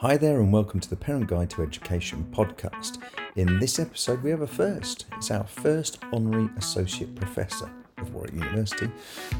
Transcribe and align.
Hi 0.00 0.18
there, 0.18 0.40
and 0.40 0.52
welcome 0.52 0.78
to 0.80 0.90
the 0.90 0.94
Parent 0.94 1.26
Guide 1.26 1.48
to 1.48 1.62
Education 1.62 2.26
podcast. 2.30 2.98
In 3.36 3.58
this 3.58 3.78
episode, 3.78 4.22
we 4.22 4.28
have 4.28 4.42
a 4.42 4.46
first. 4.46 5.06
It's 5.16 5.30
our 5.30 5.46
first 5.46 6.00
honorary 6.12 6.50
associate 6.58 7.14
professor 7.14 7.70
of 7.96 8.12
Warwick 8.12 8.34
University, 8.34 8.90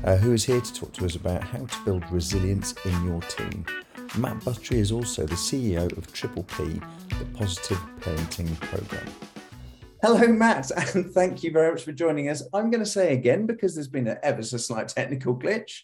uh, 0.04 0.16
who 0.16 0.32
is 0.32 0.46
here 0.46 0.62
to 0.62 0.72
talk 0.72 0.94
to 0.94 1.04
us 1.04 1.14
about 1.14 1.44
how 1.44 1.66
to 1.66 1.84
build 1.84 2.10
resilience 2.10 2.72
in 2.86 3.04
your 3.04 3.20
team. 3.20 3.66
Matt 4.16 4.42
Buttery 4.46 4.78
is 4.78 4.92
also 4.92 5.26
the 5.26 5.34
CEO 5.34 5.94
of 5.94 6.10
Triple 6.14 6.44
P, 6.44 6.80
the 7.18 7.26
Positive 7.34 7.78
Parenting 8.00 8.58
Programme. 8.60 9.12
Hello, 10.00 10.26
Matt, 10.26 10.70
and 10.94 11.12
thank 11.12 11.42
you 11.42 11.50
very 11.50 11.70
much 11.70 11.84
for 11.84 11.92
joining 11.92 12.30
us. 12.30 12.42
I'm 12.54 12.70
going 12.70 12.82
to 12.82 12.90
say 12.90 13.12
again 13.12 13.44
because 13.44 13.74
there's 13.74 13.88
been 13.88 14.08
an 14.08 14.16
ever 14.22 14.42
so 14.42 14.56
slight 14.56 14.88
technical 14.88 15.38
glitch. 15.38 15.82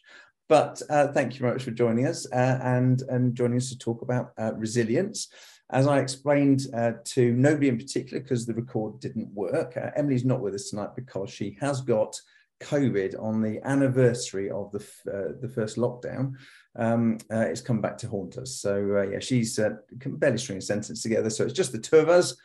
But 0.53 0.83
uh, 0.91 1.09
thank 1.09 1.33
you 1.33 1.41
very 1.41 1.55
much 1.55 1.65
for 1.65 1.71
joining 1.71 2.07
us 2.07 2.31
uh, 2.31 2.59
and, 2.63 3.01
and 3.09 3.35
joining 3.35 3.57
us 3.57 3.71
to 3.71 3.79
talk 3.79 4.03
about 4.03 4.33
uh, 4.37 4.53
resilience. 4.55 5.29
As 5.71 5.87
I 5.87 5.99
explained 5.99 6.67
uh, 6.75 6.93
to 7.05 7.33
nobody 7.33 7.69
in 7.69 7.79
particular, 7.79 8.21
because 8.21 8.45
the 8.45 8.53
record 8.53 9.01
didn't 9.01 9.33
work, 9.33 9.79
uh, 9.79 9.93
Emily's 9.97 10.27
not 10.27 10.43
with 10.43 10.53
us 10.55 10.69
tonight 10.69 10.91
because 10.95 11.31
she 11.31 11.57
has 11.63 11.81
got 11.81 12.21
COVID 12.61 13.19
on 13.19 13.41
the 13.41 13.67
anniversary 13.67 14.51
of 14.51 14.71
the, 14.73 14.81
uh, 15.11 15.33
the 15.41 15.49
first 15.49 15.79
lockdown. 15.79 16.35
Um, 16.77 17.17
it's 17.31 17.63
come 17.63 17.81
back 17.81 17.97
to 17.99 18.09
haunt 18.09 18.37
us. 18.37 18.61
So, 18.61 19.09
yeah, 19.11 19.21
she's 19.21 19.59
can 20.01 20.17
barely 20.17 20.37
string 20.37 20.59
a 20.59 20.61
sentence 20.61 21.03
together. 21.03 21.31
So 21.31 21.45
it's 21.45 21.55
just 21.55 21.73
the 21.73 21.79
two 21.79 21.97
of 21.97 22.11
us. 22.11 22.37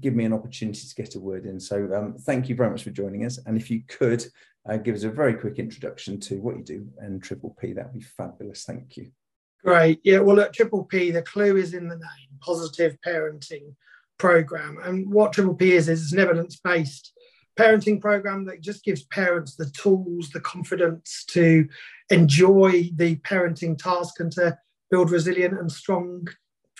Give 0.00 0.14
me 0.14 0.26
an 0.26 0.34
opportunity 0.34 0.86
to 0.86 0.94
get 0.94 1.14
a 1.14 1.20
word 1.20 1.46
in. 1.46 1.58
So 1.58 1.88
um, 1.94 2.18
thank 2.18 2.50
you 2.50 2.54
very 2.54 2.68
much 2.68 2.82
for 2.82 2.90
joining 2.90 3.24
us. 3.24 3.38
And 3.46 3.56
if 3.56 3.70
you 3.70 3.80
could 3.88 4.26
uh, 4.68 4.76
give 4.76 4.94
us 4.94 5.04
a 5.04 5.10
very 5.10 5.34
quick 5.34 5.58
introduction 5.58 6.20
to 6.20 6.36
what 6.40 6.56
you 6.56 6.64
do 6.64 6.88
and 6.98 7.22
Triple 7.22 7.56
P, 7.60 7.72
that'd 7.72 7.92
be 7.92 8.00
fabulous. 8.00 8.64
Thank 8.64 8.96
you. 8.96 9.10
Great. 9.64 10.00
Yeah. 10.04 10.20
Well, 10.20 10.40
at 10.40 10.52
Triple 10.52 10.84
P, 10.84 11.10
the 11.10 11.22
clue 11.22 11.56
is 11.56 11.74
in 11.74 11.88
the 11.88 11.96
name 11.96 12.38
positive 12.40 12.96
parenting 13.04 13.74
program. 14.18 14.78
And 14.82 15.10
what 15.12 15.32
Triple 15.32 15.54
P 15.54 15.72
is, 15.72 15.88
is 15.88 16.12
an 16.12 16.20
evidence 16.20 16.60
based 16.62 17.12
parenting 17.58 18.00
program 18.00 18.44
that 18.46 18.60
just 18.60 18.84
gives 18.84 19.02
parents 19.04 19.56
the 19.56 19.70
tools, 19.70 20.30
the 20.30 20.40
confidence 20.40 21.24
to 21.28 21.68
enjoy 22.10 22.90
the 22.94 23.16
parenting 23.16 23.76
task 23.76 24.20
and 24.20 24.30
to 24.32 24.56
build 24.90 25.10
resilient 25.10 25.58
and 25.58 25.70
strong 25.70 26.28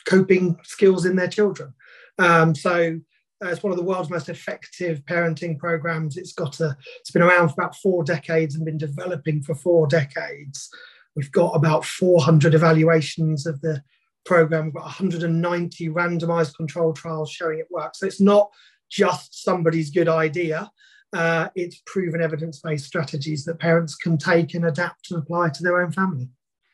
coping 0.07 0.57
skills 0.63 1.05
in 1.05 1.17
their 1.17 1.29
children. 1.29 1.75
Um, 2.19 2.55
so 2.55 3.01
uh, 3.45 3.49
it's 3.49 3.63
one 3.63 3.73
of 3.73 3.79
the 3.79 3.85
world's 3.85 4.11
most 4.11 4.29
effective 4.29 5.05
parenting 5.05 5.59
programs. 5.59 6.17
It's 6.17 6.33
got 6.33 6.61
a, 6.61 6.77
it's 7.01 7.11
been 7.11 7.23
around 7.23 7.49
for 7.49 7.55
about 7.55 7.77
four 7.77 8.03
decades 8.03 8.55
and 8.55 8.65
been 8.65 8.79
developing 8.79 9.43
for 9.43 9.55
four 9.55 9.87
decades. 9.87 10.69
We've 11.15 11.31
got 11.33 11.55
about 11.55 11.85
400 11.85 12.55
evaluations 12.55 13.47
of 13.47 13.61
the 13.61 13.83
program. 14.25 14.67
We've 14.67 14.75
got 14.75 14.85
190 14.85 15.89
randomized 15.89 16.57
control 16.57 16.93
trials 16.93 17.31
showing 17.31 17.59
it 17.59 17.69
works. 17.71 18.01
So 18.01 18.07
it's 18.07 18.21
not 18.21 18.51
just 18.91 19.45
somebody's 19.45 19.91
good 19.91 20.09
idea. 20.09 20.71
Uh, 21.13 21.49
it's 21.55 21.81
proven 21.87 22.21
evidence-based 22.21 22.85
strategies 22.85 23.45
that 23.45 23.59
parents 23.59 23.95
can 23.95 24.19
take 24.19 24.55
and 24.55 24.67
adapt 24.67 25.11
and 25.11 25.23
apply 25.23 25.51
to 25.51 25.63
their 25.63 25.81
own 25.81 25.91
family. 25.91 26.29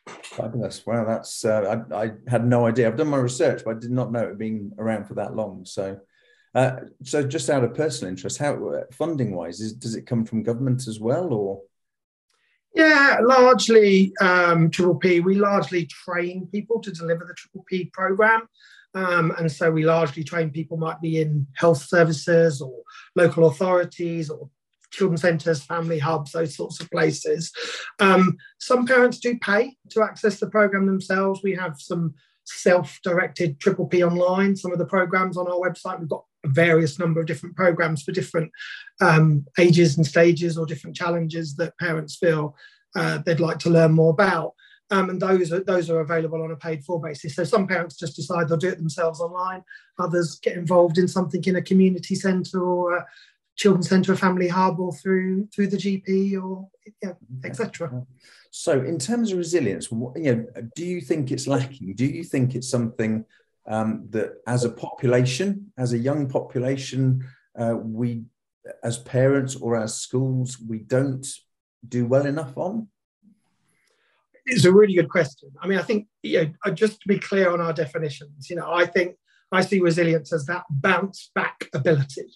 Fabulous! 0.06 0.84
Wow, 0.84 1.04
that's 1.04 1.44
uh, 1.44 1.82
I, 1.92 2.04
I, 2.04 2.10
had 2.26 2.46
no 2.46 2.66
idea. 2.66 2.88
I've 2.88 2.96
done 2.96 3.08
my 3.08 3.16
research, 3.16 3.62
but 3.64 3.76
I 3.76 3.78
did 3.78 3.90
not 3.90 4.12
know 4.12 4.24
it 4.24 4.38
being 4.38 4.72
around 4.76 5.06
for 5.06 5.14
that 5.14 5.34
long. 5.34 5.64
So 5.64 5.98
uh, 6.54 6.76
so, 7.02 7.22
just 7.26 7.50
out 7.50 7.64
of 7.64 7.74
personal 7.74 8.10
interest, 8.10 8.38
how 8.38 8.84
funding 8.92 9.34
wise, 9.34 9.60
is, 9.60 9.72
does 9.72 9.94
it 9.94 10.06
come 10.06 10.24
from 10.24 10.42
government 10.42 10.86
as 10.86 11.00
well, 11.00 11.32
or? 11.32 11.60
Yeah, 12.74 13.18
largely 13.22 14.12
um, 14.20 14.70
Triple 14.70 14.96
P. 14.96 15.20
We 15.20 15.36
largely 15.36 15.86
train 15.86 16.48
people 16.50 16.80
to 16.80 16.90
deliver 16.90 17.24
the 17.24 17.34
Triple 17.34 17.64
P 17.68 17.86
program. 17.92 18.48
Um, 18.94 19.32
and 19.38 19.50
so 19.50 19.70
we 19.70 19.84
largely 19.84 20.22
train 20.22 20.50
people 20.50 20.76
might 20.76 21.00
be 21.00 21.20
in 21.20 21.46
health 21.54 21.82
services 21.82 22.60
or 22.60 22.82
local 23.16 23.46
authorities 23.46 24.30
or 24.30 24.48
children's 24.92 25.22
centres, 25.22 25.64
family 25.64 25.98
hubs, 25.98 26.32
those 26.32 26.54
sorts 26.54 26.80
of 26.80 26.90
places. 26.90 27.52
Um, 27.98 28.36
some 28.58 28.86
parents 28.86 29.18
do 29.18 29.36
pay 29.38 29.76
to 29.90 30.02
access 30.02 30.38
the 30.38 30.48
program 30.48 30.86
themselves. 30.86 31.40
We 31.42 31.56
have 31.56 31.80
some 31.80 32.14
self-directed 32.44 33.58
Triple 33.58 33.86
P 33.86 34.04
online. 34.04 34.54
Some 34.54 34.72
of 34.72 34.78
the 34.78 34.86
programs 34.86 35.36
on 35.36 35.48
our 35.48 35.58
website, 35.58 35.98
we've 35.98 36.08
got 36.08 36.24
various 36.44 36.98
number 36.98 37.20
of 37.20 37.26
different 37.26 37.56
programs 37.56 38.02
for 38.02 38.12
different 38.12 38.50
um, 39.00 39.44
ages 39.58 39.96
and 39.96 40.06
stages 40.06 40.56
or 40.58 40.66
different 40.66 40.96
challenges 40.96 41.56
that 41.56 41.76
parents 41.78 42.16
feel 42.16 42.56
uh, 42.96 43.18
they'd 43.18 43.40
like 43.40 43.58
to 43.60 43.70
learn 43.70 43.92
more 43.92 44.10
about. 44.10 44.54
Um, 44.90 45.10
and 45.10 45.20
those 45.20 45.52
are 45.52 45.60
those 45.60 45.88
are 45.88 46.00
available 46.00 46.42
on 46.42 46.50
a 46.50 46.56
paid 46.56 46.84
for 46.84 47.00
basis. 47.00 47.34
So 47.34 47.44
some 47.44 47.66
parents 47.66 47.96
just 47.96 48.16
decide 48.16 48.48
they'll 48.48 48.58
do 48.58 48.68
it 48.68 48.76
themselves 48.78 49.20
online. 49.20 49.62
Others 49.98 50.38
get 50.40 50.56
involved 50.56 50.98
in 50.98 51.08
something 51.08 51.42
in 51.44 51.56
a 51.56 51.62
community 51.62 52.14
centre 52.14 52.62
or 52.62 52.98
a 52.98 53.06
children's 53.56 53.88
centre, 53.88 54.12
a 54.12 54.16
family 54.16 54.48
hub, 54.48 54.78
or 54.78 54.92
through 54.92 55.48
through 55.54 55.68
the 55.68 55.78
GP 55.78 56.40
or 56.40 56.68
yeah, 57.02 57.12
etc. 57.44 58.04
So, 58.50 58.82
in 58.82 58.98
terms 58.98 59.32
of 59.32 59.38
resilience, 59.38 59.90
you 59.90 60.12
know, 60.16 60.46
do 60.76 60.84
you 60.84 61.00
think 61.00 61.32
it's 61.32 61.46
lacking? 61.46 61.94
Do 61.94 62.04
you 62.04 62.22
think 62.22 62.54
it's 62.54 62.68
something 62.68 63.24
um, 63.66 64.06
that, 64.10 64.34
as 64.46 64.64
a 64.64 64.70
population, 64.70 65.72
as 65.76 65.92
a 65.92 65.98
young 65.98 66.28
population, 66.28 67.26
uh, 67.58 67.76
we, 67.76 68.24
as 68.82 68.98
parents 68.98 69.56
or 69.56 69.76
as 69.76 69.94
schools, 69.94 70.58
we 70.58 70.78
don't 70.78 71.26
do 71.86 72.06
well 72.06 72.26
enough 72.26 72.56
on? 72.56 72.88
It's 74.46 74.64
a 74.64 74.72
really 74.72 74.94
good 74.94 75.08
question. 75.08 75.50
I 75.60 75.66
mean, 75.66 75.78
I 75.78 75.82
think 75.82 76.06
you 76.22 76.42
know, 76.42 76.52
uh, 76.66 76.70
just 76.70 77.00
to 77.00 77.08
be 77.08 77.18
clear 77.18 77.50
on 77.50 77.60
our 77.60 77.72
definitions, 77.72 78.50
you 78.50 78.56
know, 78.56 78.70
I 78.70 78.84
think 78.84 79.16
I 79.50 79.62
see 79.62 79.80
resilience 79.80 80.32
as 80.32 80.44
that 80.46 80.64
bounce 80.68 81.30
back 81.34 81.68
ability. 81.72 82.32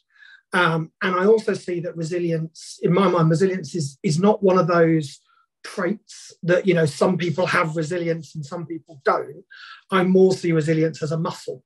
Um, 0.52 0.92
and 1.02 1.14
I 1.14 1.26
also 1.26 1.52
see 1.52 1.80
that 1.80 1.96
resilience, 1.96 2.78
in 2.82 2.94
my 2.94 3.08
mind, 3.08 3.28
resilience 3.28 3.74
is, 3.74 3.98
is 4.02 4.18
not 4.18 4.42
one 4.42 4.58
of 4.58 4.66
those 4.66 5.20
traits 5.64 6.32
that 6.42 6.66
you 6.66 6.74
know 6.74 6.86
some 6.86 7.16
people 7.16 7.46
have 7.46 7.76
resilience 7.76 8.34
and 8.34 8.44
some 8.44 8.66
people 8.66 9.00
don't. 9.04 9.44
I 9.91 10.04
more 10.04 10.32
see 10.32 10.52
resilience 10.52 11.02
as 11.02 11.12
a 11.12 11.19
muscle. 11.19 11.64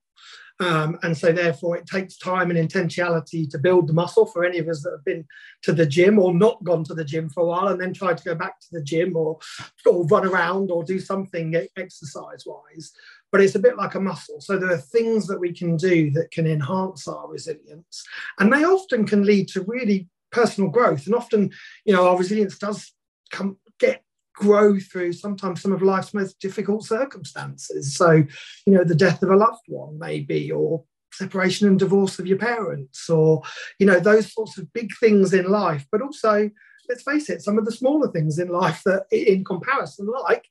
Um, 0.60 0.98
and 1.02 1.16
so 1.16 1.32
therefore 1.32 1.76
it 1.76 1.86
takes 1.86 2.16
time 2.16 2.50
and 2.50 2.58
intentionality 2.70 3.50
to 3.50 3.58
build 3.58 3.88
the 3.88 3.94
muscle 3.94 4.26
for 4.26 4.44
any 4.44 4.58
of 4.58 4.68
us 4.68 4.82
that 4.82 4.92
have 4.92 5.04
been 5.04 5.24
to 5.62 5.72
the 5.72 5.86
gym 5.86 6.18
or 6.18 6.32
not 6.32 6.62
gone 6.62 6.84
to 6.84 6.94
the 6.94 7.04
gym 7.04 7.30
for 7.30 7.42
a 7.42 7.46
while 7.46 7.68
and 7.68 7.80
then 7.80 7.92
tried 7.92 8.18
to 8.18 8.24
go 8.24 8.34
back 8.34 8.60
to 8.60 8.68
the 8.70 8.82
gym 8.82 9.16
or, 9.16 9.38
or 9.86 10.06
run 10.06 10.26
around 10.26 10.70
or 10.70 10.84
do 10.84 11.00
something 11.00 11.56
exercise 11.76 12.44
wise 12.46 12.92
but 13.32 13.40
it's 13.40 13.54
a 13.54 13.58
bit 13.58 13.78
like 13.78 13.94
a 13.94 14.00
muscle. 14.00 14.42
So 14.42 14.58
there 14.58 14.70
are 14.70 14.76
things 14.76 15.26
that 15.26 15.40
we 15.40 15.54
can 15.54 15.76
do 15.78 16.10
that 16.10 16.30
can 16.30 16.46
enhance 16.46 17.08
our 17.08 17.26
resilience 17.28 18.04
and 18.38 18.52
they 18.52 18.62
often 18.62 19.06
can 19.06 19.24
lead 19.24 19.48
to 19.48 19.64
really 19.66 20.08
personal 20.30 20.70
growth 20.70 21.06
and 21.06 21.14
often 21.14 21.50
you 21.84 21.92
know 21.92 22.08
our 22.08 22.16
resilience 22.16 22.56
does 22.56 22.92
come 23.30 23.58
get 23.82 24.02
grow 24.34 24.78
through 24.78 25.12
sometimes 25.12 25.60
some 25.60 25.72
of 25.72 25.82
life's 25.82 26.14
most 26.14 26.40
difficult 26.40 26.84
circumstances. 26.84 27.94
So, 27.94 28.24
you 28.66 28.72
know, 28.72 28.84
the 28.84 28.94
death 28.94 29.22
of 29.22 29.30
a 29.30 29.36
loved 29.36 29.64
one, 29.66 29.98
maybe, 29.98 30.50
or 30.50 30.84
separation 31.12 31.68
and 31.68 31.78
divorce 31.78 32.18
of 32.18 32.26
your 32.26 32.38
parents, 32.38 33.10
or, 33.10 33.42
you 33.78 33.86
know, 33.86 34.00
those 34.00 34.32
sorts 34.32 34.56
of 34.58 34.72
big 34.72 34.90
things 34.98 35.34
in 35.34 35.50
life. 35.50 35.86
But 35.92 36.00
also, 36.00 36.50
let's 36.88 37.02
face 37.02 37.28
it, 37.28 37.42
some 37.42 37.58
of 37.58 37.64
the 37.66 37.72
smaller 37.72 38.10
things 38.10 38.38
in 38.38 38.48
life 38.48 38.80
that, 38.86 39.04
in 39.10 39.44
comparison, 39.44 40.08
like 40.22 40.46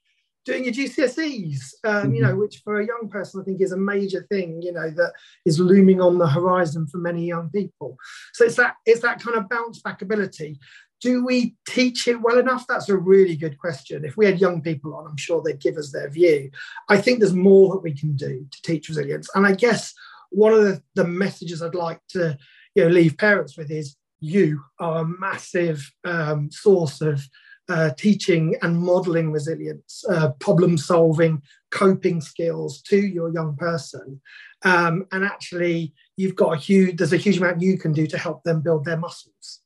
doing 0.46 0.64
your 0.66 0.74
GCSEs, 0.74 1.59
um, 1.84 1.94
mm-hmm. 1.94 2.14
you 2.16 2.22
know, 2.22 2.30
mm-hmm. 2.30 2.40
which 2.40 2.62
for 2.64 2.80
a 2.80 2.86
young 2.86 3.09
person 3.09 3.41
I 3.41 3.44
think 3.44 3.62
is 3.62 3.72
a 3.72 3.78
major 3.78 4.25
thing, 4.30 4.62
you 4.62 4.74
know, 4.74 4.90
that 4.91 5.14
is 5.46 5.59
looming 5.59 6.02
on 6.02 6.18
the 6.18 6.28
horizon 6.28 6.88
for 6.88 6.97
many 6.97 7.25
young 7.25 7.50
people. 7.50 7.97
So 8.34 8.46
it's 8.46 8.56
that 8.56 8.75
it's 8.86 9.02
that 9.02 9.22
kind 9.22 9.38
of 9.38 9.50
bounce 9.50 9.81
back 9.81 10.02
ability 10.02 10.59
do 11.01 11.25
we 11.25 11.56
teach 11.67 12.07
it 12.07 12.22
well 12.22 12.38
enough? 12.38 12.66
That's 12.67 12.89
a 12.89 12.95
really 12.95 13.35
good 13.35 13.57
question. 13.57 14.06
If 14.06 14.17
we 14.17 14.25
had 14.25 14.39
young 14.39 14.62
people 14.62 14.94
on, 14.94 15.07
I'm 15.07 15.17
sure 15.17 15.41
they'd 15.41 15.59
give 15.59 15.78
us 15.78 15.91
their 15.91 16.09
view. 16.09 16.51
I 16.89 17.01
think 17.01 17.19
there's 17.19 17.34
more 17.34 17.73
that 17.73 17.84
we 17.84 17.94
can 17.94 18.16
do 18.16 18.45
to 18.50 18.62
teach 18.62 18.88
resilience. 18.88 19.28
And 19.34 19.46
I 19.46 19.53
guess 19.53 19.93
one 20.29 20.53
of 20.53 20.64
the, 20.64 20.81
the 20.96 21.03
messages 21.03 21.61
I'd 21.61 21.76
like 21.76 21.99
to 22.09 22.37
you 22.76 22.84
know, 22.84 22.90
leave 22.90 23.17
parents 23.17 23.58
with 23.58 23.72
is 23.72 23.96
you 24.20 24.64
are 24.79 25.02
a 25.02 25.08
massive 25.08 25.91
um, 26.05 26.49
source 26.52 27.02
of 27.02 27.28
uh, 27.67 27.91
teaching 27.97 28.55
and 28.61 28.78
modeling 28.78 29.31
resilience, 29.31 30.03
uh, 30.09 30.29
problem 30.40 30.78
solving, 30.78 31.41
coping 31.72 32.22
skills 32.22 32.81
to 32.81 32.97
your 32.97 33.34
young 33.34 33.55
person. 33.55 34.22
Um, 34.64 35.05
and 35.11 35.23
actually, 35.23 35.93
you've 36.17 36.35
got 36.35 36.53
a 36.53 36.58
huge, 36.58 36.97
there's 36.97 37.14
a 37.14 37.17
huge 37.17 37.37
amount 37.37 37.61
you 37.61 37.78
can 37.78 37.93
do 37.93 38.05
to 38.08 38.17
help 38.17 38.43
them 38.43 38.61
build 38.61 38.85
their 38.85 38.97
muscles. 38.97 39.60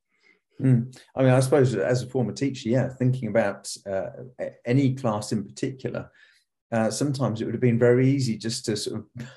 Mm. 0.61 0.97
I 1.15 1.23
mean, 1.23 1.31
I 1.31 1.39
suppose 1.41 1.75
as 1.75 2.03
a 2.03 2.07
former 2.07 2.31
teacher, 2.31 2.69
yeah, 2.69 2.89
thinking 2.89 3.27
about 3.27 3.75
uh, 3.89 4.09
any 4.65 4.95
class 4.95 5.31
in 5.31 5.43
particular, 5.43 6.09
uh, 6.71 6.89
sometimes 6.89 7.41
it 7.41 7.45
would 7.45 7.53
have 7.53 7.61
been 7.61 7.79
very 7.79 8.09
easy 8.09 8.37
just 8.37 8.65
to 8.65 8.77
sort 8.77 9.03
of 9.17 9.27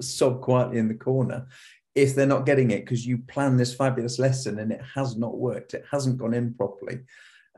sob 0.00 0.40
quietly 0.40 0.78
in 0.78 0.88
the 0.88 0.94
corner 0.94 1.46
if 1.94 2.14
they're 2.14 2.26
not 2.26 2.46
getting 2.46 2.70
it 2.70 2.84
because 2.84 3.06
you 3.06 3.18
plan 3.18 3.56
this 3.56 3.74
fabulous 3.74 4.18
lesson 4.18 4.58
and 4.60 4.72
it 4.72 4.80
has 4.94 5.16
not 5.16 5.36
worked, 5.36 5.74
it 5.74 5.84
hasn't 5.90 6.18
gone 6.18 6.34
in 6.34 6.54
properly. 6.54 7.00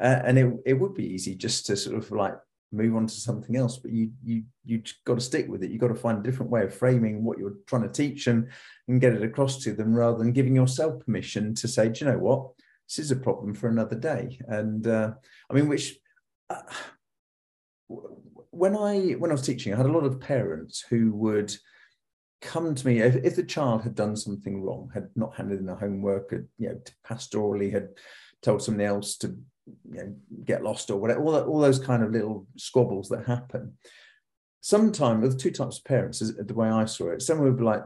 Uh, 0.00 0.20
and 0.24 0.38
it, 0.38 0.52
it 0.64 0.74
would 0.74 0.94
be 0.94 1.06
easy 1.06 1.34
just 1.34 1.66
to 1.66 1.76
sort 1.76 1.96
of 1.96 2.10
like 2.10 2.34
move 2.72 2.96
on 2.96 3.06
to 3.06 3.14
something 3.14 3.54
else 3.54 3.76
but 3.76 3.90
you 3.92 4.10
you 4.24 4.42
you 4.64 4.82
got 5.04 5.16
to 5.16 5.20
stick 5.20 5.46
with 5.46 5.62
it 5.62 5.70
you've 5.70 5.80
got 5.80 5.88
to 5.88 5.94
find 5.94 6.18
a 6.18 6.22
different 6.22 6.50
way 6.50 6.62
of 6.62 6.74
framing 6.74 7.22
what 7.22 7.36
you're 7.36 7.56
trying 7.66 7.82
to 7.82 7.88
teach 7.90 8.26
and 8.28 8.48
and 8.88 8.98
get 8.98 9.12
it 9.12 9.22
across 9.22 9.58
to 9.58 9.74
them 9.74 9.94
rather 9.94 10.16
than 10.16 10.32
giving 10.32 10.56
yourself 10.56 11.04
permission 11.04 11.54
to 11.54 11.68
say 11.68 11.90
do 11.90 12.02
you 12.02 12.10
know 12.10 12.16
what 12.16 12.48
this 12.88 12.98
is 12.98 13.10
a 13.10 13.16
problem 13.16 13.54
for 13.54 13.68
another 13.68 13.96
day 13.96 14.38
and 14.48 14.86
uh, 14.86 15.12
i 15.50 15.54
mean 15.54 15.68
which 15.68 15.96
uh, 16.50 16.62
when 18.50 18.76
i 18.76 19.12
when 19.12 19.30
i 19.30 19.34
was 19.34 19.42
teaching 19.42 19.72
i 19.72 19.76
had 19.76 19.86
a 19.86 19.92
lot 19.92 20.04
of 20.04 20.20
parents 20.20 20.84
who 20.88 21.12
would 21.12 21.54
come 22.40 22.74
to 22.74 22.86
me 22.86 23.00
if, 23.00 23.16
if 23.16 23.36
the 23.36 23.42
child 23.42 23.82
had 23.82 23.94
done 23.94 24.16
something 24.16 24.62
wrong 24.62 24.90
had 24.92 25.08
not 25.14 25.34
handed 25.36 25.60
in 25.60 25.66
the 25.66 25.74
homework 25.74 26.30
had 26.30 26.46
you 26.58 26.68
know 26.68 26.80
pastorally 27.06 27.72
had 27.72 27.88
told 28.42 28.62
somebody 28.62 28.84
else 28.84 29.16
to 29.16 29.36
you 29.66 29.94
know, 29.94 30.14
get 30.44 30.62
lost 30.62 30.90
or 30.90 30.98
whatever, 30.98 31.22
all, 31.22 31.32
that, 31.32 31.46
all 31.46 31.60
those 31.60 31.78
kind 31.78 32.02
of 32.02 32.10
little 32.10 32.46
squabbles 32.56 33.08
that 33.08 33.26
happen. 33.26 33.74
Sometimes, 34.60 35.22
with 35.22 35.40
two 35.40 35.50
types 35.50 35.78
of 35.78 35.84
parents, 35.84 36.22
is 36.22 36.36
the 36.36 36.54
way 36.54 36.68
I 36.68 36.84
saw 36.84 37.10
it, 37.10 37.22
someone 37.22 37.48
would 37.48 37.58
be 37.58 37.64
like, 37.64 37.82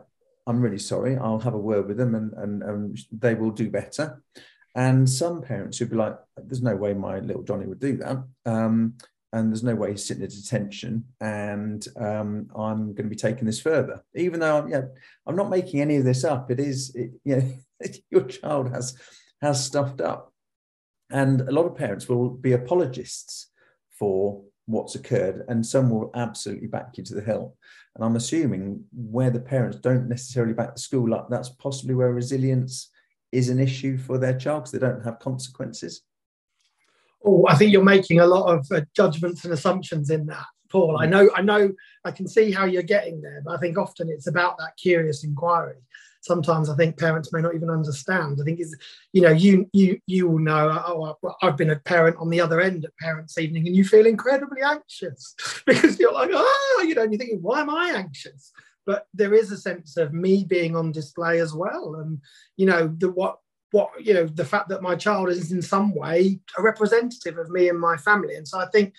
I'm 0.47 0.61
really 0.61 0.79
sorry, 0.79 1.17
I'll 1.17 1.39
have 1.41 1.55
a 1.55 1.59
word 1.59 1.89
with 1.89 1.97
them 1.97 2.15
and, 2.15 2.33
and, 2.35 2.63
and 2.63 2.99
they 3.13 3.35
will 3.35 3.51
do 3.51 3.71
better. 3.71 4.23
And 4.77 5.09
some 5.09 5.43
parents 5.43 5.81
would 5.81 5.91
be 5.91 5.97
like, 5.97 6.17
there's 6.37 6.63
no 6.63 6.77
way 6.77 6.95
my 6.95 7.19
little 7.19 7.43
Johnny 7.43 7.67
would 7.67 7.81
do 7.81 7.97
that. 7.97 8.23
Um, 8.45 8.95
and 9.33 9.51
there's 9.51 9.65
no 9.65 9.75
way 9.75 9.91
he's 9.91 10.05
sitting 10.05 10.23
at 10.23 10.31
detention 10.31 11.05
and 11.21 11.89
um, 11.97 12.49
i'm 12.57 12.95
going 12.95 13.05
to 13.05 13.11
be 13.11 13.17
taking 13.17 13.45
this 13.45 13.61
further 13.61 14.03
even 14.15 14.39
though 14.39 14.59
I'm, 14.59 14.69
yeah, 14.69 14.83
I'm 15.27 15.35
not 15.35 15.51
making 15.51 15.81
any 15.81 15.97
of 15.97 16.05
this 16.05 16.23
up 16.23 16.51
it 16.51 16.61
is 16.61 16.95
it, 16.95 17.11
you 17.25 17.37
know 17.37 17.89
your 18.11 18.23
child 18.23 18.71
has 18.71 18.97
has 19.43 19.63
stuffed 19.63 20.01
up 20.01 20.33
and 21.11 21.43
a 21.43 21.53
lot 21.53 21.67
of 21.67 21.77
parents 21.77 22.09
will 22.09 22.31
be 22.31 22.53
apologists 22.53 23.51
for 23.91 24.43
what's 24.67 24.97
occurred, 24.97 25.45
and 25.49 25.65
some 25.65 25.91
will 25.91 26.11
absolutely 26.15 26.67
back 26.67 26.97
you 26.97 27.05
to 27.05 27.15
the 27.15 27.23
hill. 27.23 27.57
And 27.95 28.05
I'm 28.05 28.17
assuming 28.17 28.85
where 28.93 29.31
the 29.31 29.41
parents 29.41 29.79
don't 29.79 30.09
necessarily 30.09 30.53
back 30.53 30.75
the 30.75 30.81
school 30.81 31.15
up, 31.15 31.31
that's 31.31 31.49
possibly 31.49 31.95
where 31.95 32.13
resilience 32.13 32.91
is 33.33 33.49
an 33.49 33.59
issue 33.59 33.99
for 33.99 34.19
their 34.19 34.37
child 34.39 34.63
because 34.63 34.73
they 34.73 34.79
don't 34.79 35.05
have 35.05 35.19
consequences. 35.19 36.03
Oh, 37.25 37.45
I 37.49 37.55
think 37.55 37.73
you're 37.73 37.83
making 37.83 38.21
a 38.21 38.27
lot 38.27 38.53
of 38.53 38.67
uh, 38.71 38.83
judgments 38.95 39.45
and 39.45 39.53
assumptions 39.53 40.11
in 40.11 40.27
that, 40.27 40.47
Paul. 40.71 40.99
I 40.99 41.07
mm. 41.07 41.11
know, 41.11 41.31
I 41.35 41.43
know, 41.43 41.73
I 42.05 42.11
can 42.13 42.29
see 42.29 42.53
how 42.53 42.65
you're 42.65 42.83
getting 42.83 43.21
there, 43.21 43.43
but 43.45 43.55
I 43.55 43.59
think 43.59 43.79
often 43.79 44.09
it's 44.09 44.29
about 44.29 44.59
that 44.59 44.77
curious 44.77 45.25
inquiry 45.25 45.77
sometimes 46.27 46.69
I 46.69 46.77
think 46.77 46.99
parents 46.99 47.33
may 47.33 47.41
not 47.41 47.55
even 47.55 47.71
understand. 47.71 48.39
I 48.41 48.45
think 48.45 48.61
is 48.61 48.77
you 49.13 49.23
know 49.23 49.31
you 49.31 49.71
you 49.73 49.99
you 50.07 50.29
will 50.29 50.41
know. 50.41 50.83
Oh, 50.87 51.35
I've 51.41 51.57
been 51.57 51.71
a 51.71 51.77
parent 51.77 52.17
on 52.19 52.29
the 52.29 52.41
other 52.41 52.61
end 52.61 52.85
at 52.85 52.97
parents' 52.99 53.39
evening, 53.39 53.67
and 53.67 53.77
you 53.77 53.85
feel 53.85 54.07
incredibly 54.07 54.61
anxious 54.63 55.35
because 55.67 55.99
you're 55.99 56.13
like, 56.13 56.31
oh, 56.33 56.85
you 56.87 56.95
know, 56.95 57.03
and 57.03 57.13
you're 57.13 57.19
thinking, 57.19 57.41
why 57.41 57.61
am 57.61 57.71
I 57.71 57.93
anxious? 57.97 58.53
But 58.87 59.07
there 59.13 59.35
is 59.35 59.51
a 59.51 59.57
sense 59.57 59.97
of 59.97 60.15
me 60.15 60.45
being 60.45 60.77
on 60.77 60.93
display 60.93 61.41
as 61.41 61.53
well, 61.53 61.97
and 61.97 62.21
you 62.57 62.67
know 62.67 62.95
the 62.99 63.11
what 63.11 63.39
what 63.73 63.91
you 64.01 64.15
know 64.15 64.27
the 64.27 64.45
fact 64.45 64.69
that 64.69 64.83
my 64.83 64.95
child 64.95 65.29
is 65.29 65.53
in 65.53 65.61
some 65.61 65.95
way 65.95 66.41
a 66.57 66.63
representative 66.63 67.37
of 67.37 67.51
me 67.51 67.69
and 67.69 67.81
my 67.81 67.97
family, 67.97 68.37
and 68.37 68.47
so 68.47 68.59
I 68.59 68.67
think 68.67 68.95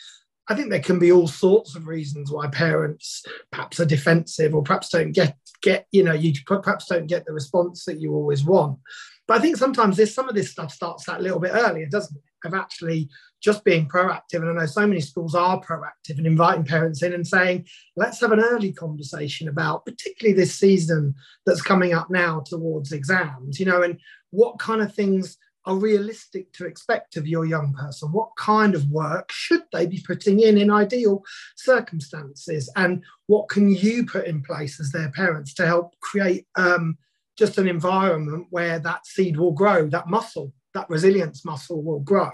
I 0.50 0.56
think 0.56 0.70
there 0.70 0.80
can 0.80 1.00
be 1.00 1.12
all 1.12 1.28
sorts 1.28 1.76
of 1.76 1.88
reasons 1.88 2.32
why 2.32 2.48
parents 2.48 3.24
perhaps 3.52 3.80
are 3.80 3.86
defensive 3.86 4.56
or 4.56 4.64
perhaps 4.64 4.90
don't 4.90 5.12
get 5.12 5.38
get 5.62 5.88
you 5.92 6.04
know 6.04 6.14
you 6.14 6.34
perhaps 6.46 6.86
don't 6.88 7.08
get 7.08 7.26
the 7.26 7.34
response 7.34 7.86
that 7.86 8.00
you 8.00 8.14
always 8.14 8.44
want. 8.44 8.80
But 9.28 9.38
I 9.38 9.42
think 9.42 9.58
sometimes 9.58 9.98
this 9.98 10.14
some 10.16 10.30
of 10.30 10.36
this 10.36 10.52
stuff 10.52 10.72
starts 10.72 11.06
that 11.06 11.22
little 11.22 11.40
bit 11.40 11.52
earlier, 11.54 11.88
doesn't 11.88 12.16
it? 12.16 12.24
Of 12.46 12.54
actually 12.54 13.10
just 13.42 13.64
being 13.64 13.88
proactive. 13.88 14.42
And 14.42 14.50
I 14.50 14.54
know 14.54 14.66
so 14.66 14.86
many 14.86 15.02
schools 15.02 15.36
are 15.36 15.62
proactive 15.62 16.18
and 16.18 16.28
inviting 16.28 16.64
parents 16.64 17.04
in 17.04 17.14
and 17.14 17.28
saying, 17.28 17.66
let's 17.96 18.22
have 18.22 18.32
an 18.32 18.40
early 18.40 18.72
conversation 18.72 19.48
about 19.48 19.86
particularly 19.86 20.36
this 20.36 20.56
season 20.56 21.16
that's 21.46 21.62
coming 21.62 21.94
up 21.94 22.10
now 22.10 22.42
towards 22.46 22.92
exams, 22.92 23.60
you 23.60 23.66
know, 23.66 23.82
and 23.82 24.00
what 24.30 24.60
kind 24.60 24.82
of 24.82 24.94
things 24.94 25.38
are 25.68 25.76
realistic 25.76 26.52
to 26.54 26.66
expect 26.66 27.18
of 27.18 27.28
your 27.28 27.46
young 27.46 27.74
person? 27.74 28.10
What 28.12 28.30
kind 28.38 28.74
of 28.74 28.90
work 28.90 29.32
should 29.32 29.64
they 29.74 29.86
be 29.86 30.02
putting 30.06 30.40
in 30.40 30.58
in 30.58 30.72
ideal 30.72 31.24
circumstances? 31.58 32.72
And 32.78 33.04
what 33.28 33.50
can 33.50 33.70
you 33.70 34.06
put 34.06 34.28
in 34.28 34.42
place 34.42 34.80
as 34.80 34.92
their 34.92 35.12
parents 35.12 35.54
to 35.56 35.66
help 35.66 35.94
create 36.00 36.48
um, 36.56 36.98
just 37.38 37.58
an 37.58 37.68
environment 37.68 38.48
where 38.50 38.80
that 38.80 39.06
seed 39.06 39.38
will 39.38 39.52
grow, 39.52 39.88
that 39.90 40.08
muscle, 40.08 40.54
that 40.78 40.90
resilience 40.90 41.44
muscle 41.44 41.82
will 41.82 42.00
grow? 42.00 42.32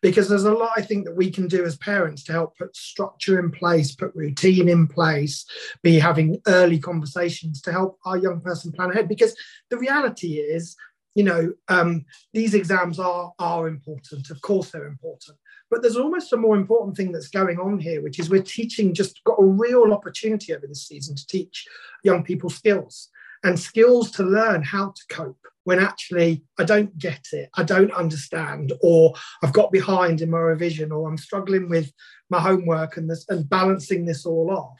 Because 0.00 0.28
there's 0.28 0.44
a 0.44 0.52
lot 0.52 0.72
I 0.76 0.82
think 0.82 1.04
that 1.04 1.16
we 1.16 1.30
can 1.30 1.46
do 1.46 1.64
as 1.64 1.76
parents 1.76 2.24
to 2.24 2.32
help 2.32 2.56
put 2.56 2.74
structure 2.74 3.38
in 3.38 3.50
place, 3.50 3.94
put 3.94 4.14
routine 4.14 4.68
in 4.68 4.88
place, 4.88 5.44
be 5.82 5.98
having 5.98 6.40
early 6.46 6.78
conversations 6.78 7.60
to 7.62 7.72
help 7.72 7.98
our 8.04 8.16
young 8.16 8.40
person 8.40 8.72
plan 8.72 8.90
ahead. 8.90 9.08
Because 9.08 9.36
the 9.70 9.78
reality 9.78 10.38
is, 10.38 10.76
you 11.14 11.24
know, 11.24 11.52
um, 11.68 12.04
these 12.32 12.54
exams 12.54 12.98
are 12.98 13.32
are 13.38 13.68
important. 13.68 14.30
Of 14.30 14.40
course, 14.40 14.70
they're 14.70 14.86
important. 14.86 15.38
But 15.70 15.82
there's 15.82 15.96
almost 15.96 16.32
a 16.32 16.36
more 16.36 16.56
important 16.56 16.96
thing 16.96 17.10
that's 17.10 17.28
going 17.28 17.58
on 17.58 17.78
here, 17.78 18.02
which 18.02 18.18
is 18.18 18.30
we're 18.30 18.42
teaching. 18.42 18.94
Just 18.94 19.22
got 19.24 19.40
a 19.40 19.44
real 19.44 19.92
opportunity 19.92 20.54
over 20.54 20.66
this 20.66 20.86
season 20.86 21.16
to 21.16 21.26
teach 21.26 21.66
young 22.04 22.22
people 22.22 22.50
skills 22.50 23.08
and 23.44 23.58
skills 23.58 24.10
to 24.12 24.22
learn 24.22 24.62
how 24.62 24.90
to 24.90 25.02
cope 25.08 25.46
when 25.66 25.80
actually 25.80 26.44
I 26.60 26.64
don't 26.64 26.96
get 26.96 27.26
it, 27.32 27.50
I 27.54 27.64
don't 27.64 27.90
understand, 27.90 28.72
or 28.82 29.14
I've 29.42 29.52
got 29.52 29.72
behind 29.72 30.20
in 30.20 30.30
my 30.30 30.38
revision, 30.38 30.92
or 30.92 31.08
I'm 31.08 31.18
struggling 31.18 31.68
with 31.68 31.92
my 32.30 32.38
homework 32.40 32.96
and 32.96 33.10
this 33.10 33.24
and 33.28 33.50
balancing 33.50 34.06
this 34.06 34.24
all 34.24 34.52
off 34.52 34.78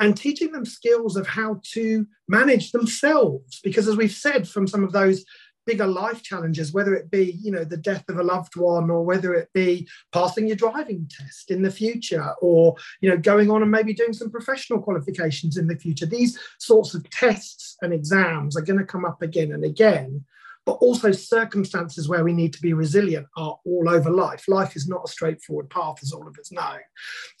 and 0.00 0.16
teaching 0.16 0.50
them 0.50 0.64
skills 0.64 1.16
of 1.16 1.28
how 1.28 1.60
to 1.74 2.04
manage 2.26 2.72
themselves. 2.72 3.60
Because 3.62 3.86
as 3.86 3.96
we've 3.96 4.10
said 4.10 4.48
from 4.48 4.66
some 4.66 4.82
of 4.82 4.90
those 4.90 5.24
bigger 5.66 5.86
life 5.86 6.22
challenges, 6.22 6.72
whether 6.72 6.94
it 6.94 7.10
be, 7.10 7.38
you 7.42 7.50
know, 7.50 7.64
the 7.64 7.76
death 7.76 8.04
of 8.08 8.18
a 8.18 8.22
loved 8.22 8.56
one 8.56 8.90
or 8.90 9.04
whether 9.04 9.34
it 9.34 9.48
be 9.52 9.88
passing 10.12 10.46
your 10.46 10.56
driving 10.56 11.08
test 11.10 11.50
in 11.50 11.62
the 11.62 11.70
future 11.70 12.32
or, 12.40 12.74
you 13.00 13.10
know, 13.10 13.16
going 13.16 13.50
on 13.50 13.62
and 13.62 13.70
maybe 13.70 13.94
doing 13.94 14.12
some 14.12 14.30
professional 14.30 14.80
qualifications 14.80 15.56
in 15.56 15.66
the 15.66 15.76
future. 15.76 16.06
These 16.06 16.38
sorts 16.58 16.94
of 16.94 17.08
tests 17.10 17.76
and 17.82 17.92
exams 17.92 18.56
are 18.56 18.62
going 18.62 18.78
to 18.78 18.84
come 18.84 19.04
up 19.04 19.22
again 19.22 19.52
and 19.52 19.64
again. 19.64 20.24
But 20.66 20.78
also, 20.80 21.12
circumstances 21.12 22.08
where 22.08 22.24
we 22.24 22.32
need 22.32 22.54
to 22.54 22.62
be 22.62 22.72
resilient 22.72 23.26
are 23.36 23.58
all 23.66 23.86
over 23.86 24.10
life. 24.10 24.48
Life 24.48 24.76
is 24.76 24.88
not 24.88 25.02
a 25.04 25.10
straightforward 25.10 25.68
path, 25.68 25.96
as 26.02 26.10
all 26.12 26.26
of 26.26 26.38
us 26.38 26.50
know. 26.50 26.76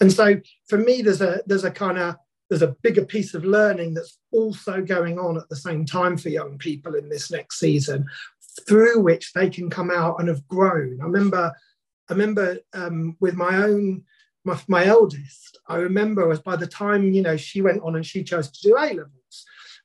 And 0.00 0.12
so, 0.12 0.38
for 0.68 0.76
me, 0.76 1.00
there's 1.00 1.22
a 1.22 1.40
there's 1.46 1.64
a 1.64 1.70
kind 1.70 1.96
of 1.96 2.16
there's 2.48 2.62
a 2.62 2.76
bigger 2.82 3.04
piece 3.04 3.34
of 3.34 3.44
learning 3.44 3.94
that's 3.94 4.18
also 4.32 4.82
going 4.82 5.18
on 5.18 5.36
at 5.36 5.48
the 5.48 5.56
same 5.56 5.84
time 5.84 6.16
for 6.16 6.28
young 6.28 6.58
people 6.58 6.94
in 6.94 7.08
this 7.08 7.30
next 7.30 7.58
season 7.58 8.06
through 8.68 9.00
which 9.00 9.32
they 9.32 9.50
can 9.50 9.68
come 9.68 9.90
out 9.90 10.20
and 10.20 10.28
have 10.28 10.46
grown. 10.46 11.00
I 11.00 11.04
remember 11.04 11.52
i 12.08 12.12
remember 12.12 12.58
um, 12.74 13.16
with 13.20 13.34
my 13.34 13.56
own 13.56 14.02
my, 14.44 14.58
my 14.68 14.84
eldest 14.84 15.58
i 15.68 15.76
remember 15.76 16.30
as 16.30 16.40
by 16.40 16.56
the 16.56 16.66
time 16.66 17.12
you 17.12 17.22
know 17.22 17.36
she 17.36 17.62
went 17.62 17.82
on 17.82 17.96
and 17.96 18.06
she 18.06 18.22
chose 18.22 18.50
to 18.50 18.60
do 18.62 18.76
a 18.76 18.88
levels 18.92 19.10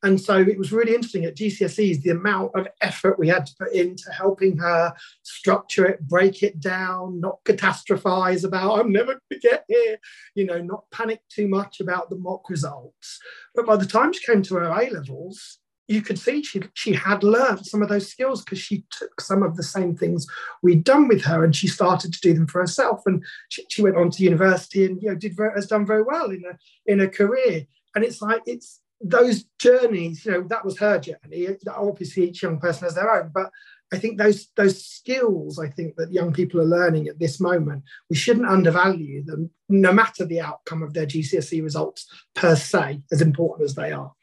and 0.03 0.19
so 0.19 0.37
it 0.37 0.57
was 0.57 0.71
really 0.71 0.95
interesting 0.95 1.25
at 1.25 1.35
GCSEs 1.35 2.01
the 2.01 2.11
amount 2.11 2.51
of 2.55 2.67
effort 2.81 3.19
we 3.19 3.27
had 3.27 3.45
to 3.45 3.55
put 3.59 3.73
into 3.73 4.09
helping 4.11 4.57
her 4.57 4.93
structure 5.23 5.85
it, 5.85 6.07
break 6.07 6.41
it 6.41 6.59
down, 6.59 7.19
not 7.19 7.43
catastrophize 7.43 8.45
about 8.45 8.79
I'm 8.79 8.93
never 8.93 9.13
going 9.13 9.19
to 9.31 9.39
get 9.39 9.65
here, 9.67 9.97
you 10.35 10.45
know, 10.45 10.61
not 10.61 10.89
panic 10.91 11.21
too 11.29 11.49
much 11.49 11.81
about 11.81 12.09
the 12.09 12.15
mock 12.15 12.49
results. 12.49 13.19
But 13.53 13.65
by 13.65 13.75
the 13.75 13.85
time 13.85 14.13
she 14.13 14.25
came 14.25 14.41
to 14.43 14.55
her 14.55 14.69
A 14.69 14.89
levels, 14.89 15.59
you 15.89 16.01
could 16.01 16.19
see 16.19 16.43
she, 16.43 16.61
she 16.75 16.93
had 16.93 17.23
learned 17.23 17.65
some 17.65 17.81
of 17.81 17.89
those 17.89 18.07
skills 18.07 18.43
because 18.43 18.59
she 18.59 18.85
took 18.91 19.19
some 19.19 19.43
of 19.43 19.57
the 19.57 19.63
same 19.63 19.97
things 19.97 20.27
we'd 20.61 20.83
done 20.83 21.07
with 21.07 21.23
her 21.23 21.43
and 21.43 21.55
she 21.55 21.67
started 21.67 22.13
to 22.13 22.21
do 22.21 22.33
them 22.33 22.47
for 22.47 22.61
herself. 22.61 23.01
And 23.05 23.23
she, 23.49 23.65
she 23.69 23.81
went 23.81 23.97
on 23.97 24.11
to 24.11 24.23
university 24.23 24.85
and 24.85 25.01
you 25.01 25.09
know 25.09 25.15
did 25.15 25.35
very, 25.35 25.51
has 25.55 25.67
done 25.67 25.85
very 25.85 26.03
well 26.03 26.29
in 26.29 26.43
a 26.49 26.57
in 26.85 27.01
a 27.01 27.09
career. 27.09 27.65
And 27.95 28.05
it's 28.05 28.21
like 28.21 28.43
it's 28.45 28.79
those 29.01 29.45
journeys, 29.59 30.25
you 30.25 30.31
know, 30.31 30.43
that 30.49 30.65
was 30.65 30.77
her 30.79 30.99
journey. 30.99 31.47
Obviously, 31.67 32.29
each 32.29 32.43
young 32.43 32.59
person 32.59 32.83
has 32.83 32.95
their 32.95 33.09
own, 33.09 33.31
but 33.33 33.49
I 33.91 33.97
think 33.97 34.17
those 34.17 34.49
those 34.55 34.85
skills, 34.85 35.57
I 35.57 35.67
think 35.67 35.95
that 35.95 36.11
young 36.11 36.31
people 36.31 36.61
are 36.61 36.65
learning 36.65 37.07
at 37.07 37.17
this 37.17 37.39
moment, 37.39 37.83
we 38.09 38.15
shouldn't 38.15 38.47
undervalue 38.47 39.23
them, 39.23 39.49
no 39.67 39.91
matter 39.91 40.25
the 40.25 40.41
outcome 40.41 40.83
of 40.83 40.93
their 40.93 41.07
GCSE 41.07 41.63
results 41.63 42.07
per 42.35 42.55
se, 42.55 43.01
as 43.11 43.21
important 43.21 43.65
as 43.65 43.75
they 43.75 43.91
are. 43.91 44.13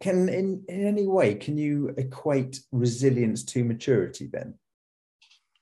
Can 0.00 0.28
in, 0.28 0.62
in 0.68 0.86
any 0.86 1.06
way 1.06 1.34
can 1.34 1.56
you 1.56 1.94
equate 1.96 2.60
resilience 2.70 3.42
to 3.44 3.64
maturity 3.64 4.28
then? 4.30 4.54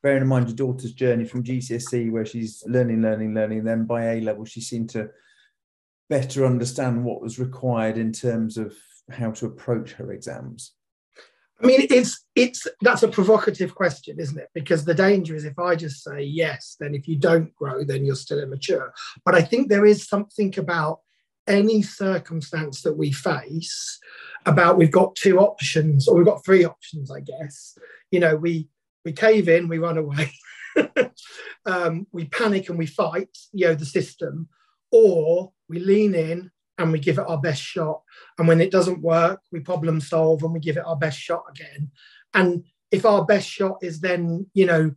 Bearing 0.02 0.22
in 0.22 0.28
mind 0.28 0.48
your 0.48 0.56
daughter's 0.56 0.92
journey 0.92 1.24
from 1.24 1.44
GCSE, 1.44 2.10
where 2.10 2.26
she's 2.26 2.62
learning, 2.66 3.00
learning, 3.00 3.34
learning, 3.34 3.64
then 3.64 3.84
by 3.84 4.04
A 4.04 4.20
level 4.20 4.44
she 4.44 4.60
seemed 4.60 4.90
to 4.90 5.08
better 6.08 6.44
understand 6.44 7.04
what 7.04 7.20
was 7.20 7.38
required 7.38 7.98
in 7.98 8.12
terms 8.12 8.56
of 8.56 8.74
how 9.10 9.30
to 9.32 9.46
approach 9.46 9.92
her 9.92 10.12
exams? 10.12 10.72
I 11.62 11.66
mean, 11.66 11.86
it's 11.88 12.24
it's 12.34 12.66
that's 12.80 13.04
a 13.04 13.08
provocative 13.08 13.74
question, 13.74 14.18
isn't 14.18 14.38
it? 14.38 14.48
Because 14.54 14.84
the 14.84 14.94
danger 14.94 15.36
is 15.36 15.44
if 15.44 15.58
I 15.58 15.76
just 15.76 16.02
say 16.02 16.22
yes, 16.22 16.76
then 16.80 16.94
if 16.94 17.06
you 17.06 17.16
don't 17.16 17.54
grow, 17.54 17.84
then 17.84 18.04
you're 18.04 18.16
still 18.16 18.40
immature. 18.40 18.92
But 19.24 19.34
I 19.34 19.42
think 19.42 19.68
there 19.68 19.86
is 19.86 20.08
something 20.08 20.58
about 20.58 21.00
any 21.46 21.82
circumstance 21.82 22.82
that 22.82 22.96
we 22.96 23.12
face 23.12 23.98
about 24.46 24.78
we've 24.78 24.90
got 24.90 25.14
two 25.14 25.38
options 25.38 26.08
or 26.08 26.16
we've 26.16 26.26
got 26.26 26.44
three 26.44 26.64
options, 26.64 27.10
I 27.10 27.20
guess. 27.20 27.78
You 28.10 28.20
know, 28.20 28.36
we 28.36 28.68
we 29.04 29.12
cave 29.12 29.48
in, 29.48 29.68
we 29.68 29.78
run 29.78 29.98
away, 29.98 30.32
um, 31.66 32.06
we 32.12 32.24
panic 32.26 32.68
and 32.68 32.78
we 32.78 32.86
fight, 32.86 33.36
you 33.52 33.66
know, 33.66 33.74
the 33.74 33.86
system, 33.86 34.48
or 34.94 35.52
we 35.68 35.80
lean 35.80 36.14
in 36.14 36.52
and 36.78 36.92
we 36.92 37.00
give 37.00 37.18
it 37.18 37.26
our 37.26 37.40
best 37.40 37.60
shot. 37.60 38.00
And 38.38 38.46
when 38.46 38.60
it 38.60 38.70
doesn't 38.70 39.02
work, 39.02 39.40
we 39.50 39.58
problem 39.58 40.00
solve 40.00 40.44
and 40.44 40.52
we 40.52 40.60
give 40.60 40.76
it 40.76 40.86
our 40.86 40.96
best 40.96 41.18
shot 41.18 41.42
again. 41.50 41.90
And 42.32 42.64
if 42.92 43.04
our 43.04 43.24
best 43.24 43.48
shot 43.48 43.78
is 43.82 44.00
then, 44.00 44.46
you 44.54 44.66
know, 44.66 44.92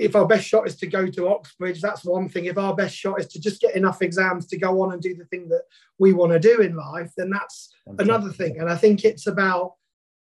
if 0.00 0.16
our 0.16 0.26
best 0.26 0.46
shot 0.46 0.66
is 0.66 0.76
to 0.78 0.88
go 0.88 1.06
to 1.06 1.28
Oxbridge, 1.28 1.80
that's 1.80 2.04
one 2.04 2.28
thing. 2.28 2.46
If 2.46 2.58
our 2.58 2.74
best 2.74 2.96
shot 2.96 3.20
is 3.20 3.28
to 3.28 3.40
just 3.40 3.60
get 3.60 3.76
enough 3.76 4.02
exams 4.02 4.48
to 4.48 4.58
go 4.58 4.82
on 4.82 4.92
and 4.92 5.00
do 5.00 5.14
the 5.14 5.24
thing 5.26 5.48
that 5.50 5.62
we 5.98 6.12
want 6.12 6.32
to 6.32 6.40
do 6.40 6.60
in 6.60 6.74
life, 6.74 7.12
then 7.16 7.30
that's 7.30 7.72
another 8.00 8.30
thing. 8.30 8.58
And 8.58 8.68
I 8.68 8.76
think 8.76 9.04
it's 9.04 9.28
about 9.28 9.74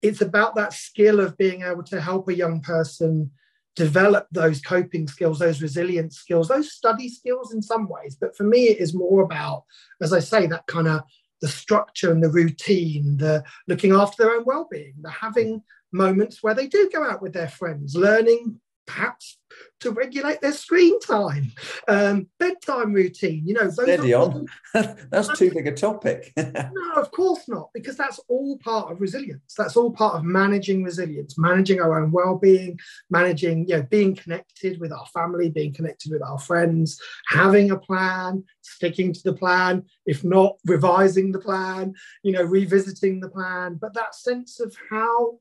it's 0.01 0.21
about 0.21 0.55
that 0.55 0.73
skill 0.73 1.19
of 1.19 1.37
being 1.37 1.63
able 1.63 1.83
to 1.83 1.99
help 1.99 2.27
a 2.27 2.35
young 2.35 2.61
person 2.61 3.31
develop 3.77 4.27
those 4.31 4.59
coping 4.59 5.07
skills, 5.07 5.39
those 5.39 5.61
resilience 5.61 6.17
skills, 6.17 6.47
those 6.47 6.73
study 6.73 7.07
skills 7.07 7.53
in 7.53 7.61
some 7.61 7.87
ways. 7.87 8.17
But 8.19 8.35
for 8.35 8.43
me, 8.43 8.63
it 8.63 8.79
is 8.79 8.93
more 8.93 9.21
about, 9.21 9.63
as 10.01 10.11
I 10.11 10.19
say, 10.19 10.47
that 10.47 10.67
kind 10.67 10.87
of 10.87 11.01
the 11.41 11.47
structure 11.47 12.11
and 12.11 12.21
the 12.21 12.31
routine, 12.31 13.17
the 13.17 13.43
looking 13.67 13.93
after 13.93 14.23
their 14.23 14.33
own 14.33 14.43
well-being, 14.45 14.95
the 15.01 15.11
having 15.11 15.61
moments 15.93 16.41
where 16.41 16.55
they 16.55 16.67
do 16.67 16.89
go 16.91 17.07
out 17.07 17.21
with 17.21 17.33
their 17.33 17.47
friends, 17.47 17.95
learning 17.95 18.59
perhaps 18.87 19.37
to 19.79 19.91
regulate 19.91 20.41
their 20.41 20.53
screen 20.53 20.99
time, 20.99 21.51
um, 21.87 22.27
bedtime 22.39 22.93
routine. 22.93 23.43
You 23.45 23.53
know, 23.53 23.63
those 23.65 23.83
Steady 23.83 24.13
on. 24.13 24.47
that's 24.73 25.37
too 25.37 25.51
big 25.51 25.67
a 25.67 25.71
topic. 25.71 26.33
no, 26.37 26.93
of 26.95 27.11
course 27.11 27.47
not, 27.47 27.69
because 27.73 27.95
that's 27.95 28.19
all 28.27 28.57
part 28.57 28.91
of 28.91 28.99
resilience. 28.99 29.53
That's 29.55 29.77
all 29.77 29.91
part 29.91 30.15
of 30.15 30.23
managing 30.23 30.83
resilience, 30.83 31.37
managing 31.37 31.79
our 31.79 32.01
own 32.01 32.11
well-being, 32.11 32.79
managing, 33.09 33.67
you 33.67 33.77
know, 33.77 33.83
being 33.83 34.15
connected 34.15 34.79
with 34.79 34.91
our 34.91 35.05
family, 35.07 35.49
being 35.49 35.73
connected 35.73 36.11
with 36.11 36.23
our 36.23 36.39
friends, 36.39 36.99
having 37.27 37.71
a 37.71 37.77
plan, 37.77 38.43
sticking 38.61 39.13
to 39.13 39.23
the 39.23 39.33
plan, 39.33 39.83
if 40.05 40.23
not 40.23 40.55
revising 40.65 41.31
the 41.31 41.39
plan, 41.39 41.93
you 42.23 42.31
know, 42.31 42.43
revisiting 42.43 43.19
the 43.19 43.29
plan. 43.29 43.75
But 43.75 43.93
that 43.93 44.15
sense 44.15 44.59
of 44.59 44.75
how 44.89 45.39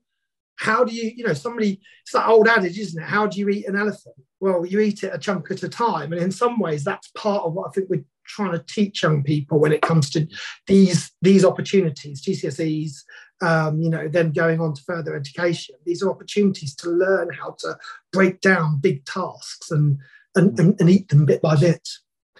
how 0.57 0.83
do 0.83 0.93
you, 0.93 1.11
you 1.15 1.23
know, 1.25 1.33
somebody, 1.33 1.79
it's 2.03 2.13
that 2.13 2.27
old 2.27 2.47
adage, 2.47 2.77
isn't 2.77 3.01
it? 3.01 3.07
How 3.07 3.27
do 3.27 3.39
you 3.39 3.47
eat 3.49 3.67
an 3.67 3.75
elephant? 3.75 4.15
Well, 4.39 4.65
you 4.65 4.79
eat 4.79 5.03
it 5.03 5.13
a 5.13 5.17
chunk 5.17 5.49
at 5.51 5.63
a 5.63 5.69
time. 5.69 6.11
And 6.11 6.21
in 6.21 6.31
some 6.31 6.59
ways, 6.59 6.83
that's 6.83 7.09
part 7.09 7.43
of 7.43 7.53
what 7.53 7.69
I 7.69 7.71
think 7.71 7.89
we're 7.89 8.05
trying 8.25 8.51
to 8.51 8.63
teach 8.67 9.03
young 9.03 9.23
people 9.23 9.59
when 9.59 9.71
it 9.71 9.81
comes 9.81 10.09
to 10.11 10.27
these, 10.65 11.11
these 11.21 11.45
opportunities, 11.45 12.21
GCSEs, 12.21 13.03
um, 13.41 13.79
you 13.79 13.89
know, 13.89 14.07
then 14.07 14.31
going 14.31 14.59
on 14.59 14.73
to 14.73 14.81
further 14.83 15.15
education. 15.15 15.75
These 15.85 16.01
are 16.01 16.09
opportunities 16.09 16.75
to 16.77 16.89
learn 16.89 17.29
how 17.31 17.55
to 17.59 17.77
break 18.11 18.41
down 18.41 18.79
big 18.79 19.05
tasks 19.05 19.71
and, 19.71 19.99
and, 20.35 20.59
and, 20.59 20.79
and 20.79 20.89
eat 20.89 21.09
them 21.09 21.25
bit 21.25 21.41
by 21.41 21.55
bit. 21.55 21.87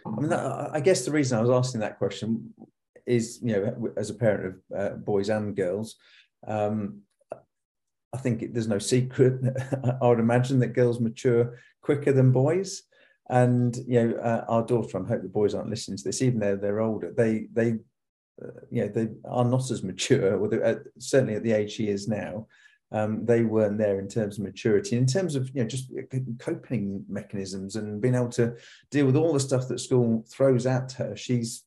I 0.06 0.22
mean, 0.22 0.34
I 0.34 0.80
guess 0.80 1.06
the 1.06 1.12
reason 1.12 1.38
I 1.38 1.42
was 1.42 1.50
asking 1.50 1.82
that 1.82 1.98
question 1.98 2.54
is, 3.06 3.40
you 3.42 3.54
know, 3.54 3.94
as 3.96 4.10
a 4.10 4.14
parent 4.14 4.46
of 4.72 4.78
uh, 4.78 4.96
boys 4.96 5.30
and 5.30 5.56
girls, 5.56 5.96
um, 6.48 7.02
I 8.18 8.20
think 8.20 8.42
it, 8.42 8.54
there's 8.54 8.68
no 8.68 8.80
secret. 8.80 9.40
I 10.02 10.08
would 10.08 10.20
imagine 10.20 10.58
that 10.60 10.74
girls 10.74 11.00
mature 11.00 11.60
quicker 11.82 12.12
than 12.12 12.32
boys. 12.32 12.82
And 13.30 13.78
you 13.88 14.08
know, 14.08 14.18
uh, 14.18 14.46
our 14.48 14.66
daughter. 14.66 15.04
I 15.04 15.08
hope 15.08 15.22
the 15.22 15.30
boys 15.30 15.54
aren't 15.54 15.70
listening 15.70 15.98
to 15.98 16.04
this, 16.04 16.24
even 16.24 16.40
though 16.40 16.56
they're 16.56 16.80
older. 16.80 17.14
They 17.16 17.48
they, 17.54 17.74
uh, 18.42 18.62
you 18.72 18.82
know, 18.82 18.88
they 18.88 19.10
are 19.30 19.46
not 19.46 19.70
as 19.70 19.84
mature, 19.84 20.36
or 20.36 20.64
uh, 20.64 20.76
certainly 20.98 21.36
at 21.36 21.44
the 21.44 21.52
age 21.52 21.74
she 21.74 21.90
is 21.90 22.08
now. 22.08 22.48
Um, 22.92 23.26
they 23.26 23.44
weren't 23.44 23.78
there 23.78 24.00
in 24.00 24.08
terms 24.08 24.38
of 24.38 24.46
maturity, 24.46 24.96
in 24.96 25.06
terms 25.06 25.36
of 25.36 25.50
you 25.54 25.62
know 25.62 25.68
just 25.68 25.92
uh, 25.92 26.18
coping 26.40 27.04
mechanisms 27.10 27.76
and 27.76 28.02
being 28.02 28.16
able 28.16 28.30
to 28.30 28.56
deal 28.90 29.06
with 29.06 29.18
all 29.18 29.34
the 29.34 29.40
stuff 29.42 29.68
that 29.68 29.80
school 29.80 30.26
throws 30.28 30.66
at 30.66 30.94
her. 30.94 31.16
She's 31.16 31.66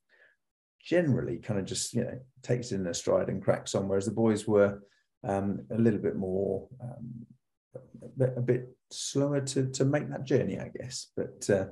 generally 0.83 1.37
kind 1.37 1.61
of 1.61 1.67
just 1.67 1.93
you 1.93 2.03
know 2.05 2.19
takes 2.43 2.73
it 2.73 2.77
in 2.77 2.87
a 2.87 2.95
stride 2.95 3.29
and 3.29 3.45
cracks 3.45 3.75
on, 3.75 3.87
whereas 3.87 4.07
the 4.07 4.13
boys 4.13 4.49
were 4.49 4.81
um, 5.25 5.61
a 5.71 5.79
little 5.79 6.01
bit 6.01 6.17
more, 6.17 6.67
um, 6.83 7.27
a, 8.37 8.41
bit, 8.41 8.69
slower 8.93 9.41
to, 9.41 9.71
to 9.71 9.85
make 9.85 10.09
that 10.11 10.25
journey, 10.25 10.59
I 10.59 10.69
guess. 10.69 11.09
But 11.17 11.49
uh, 11.49 11.67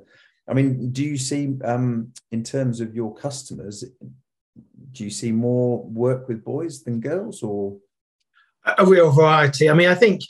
I 0.48 0.54
mean, 0.54 0.90
do 0.90 1.04
you 1.04 1.18
see, 1.18 1.56
um, 1.64 2.12
in 2.30 2.42
terms 2.42 2.80
of 2.80 2.94
your 2.94 3.14
customers, 3.14 3.84
do 4.92 5.04
you 5.04 5.10
see 5.10 5.32
more 5.32 5.84
work 5.84 6.28
with 6.28 6.44
boys 6.44 6.82
than 6.84 7.00
girls 7.00 7.42
or? 7.42 7.76
A 8.64 8.84
real 8.84 9.10
variety. 9.10 9.68
I 9.68 9.74
mean, 9.74 9.88
I 9.88 9.94
think, 9.94 10.22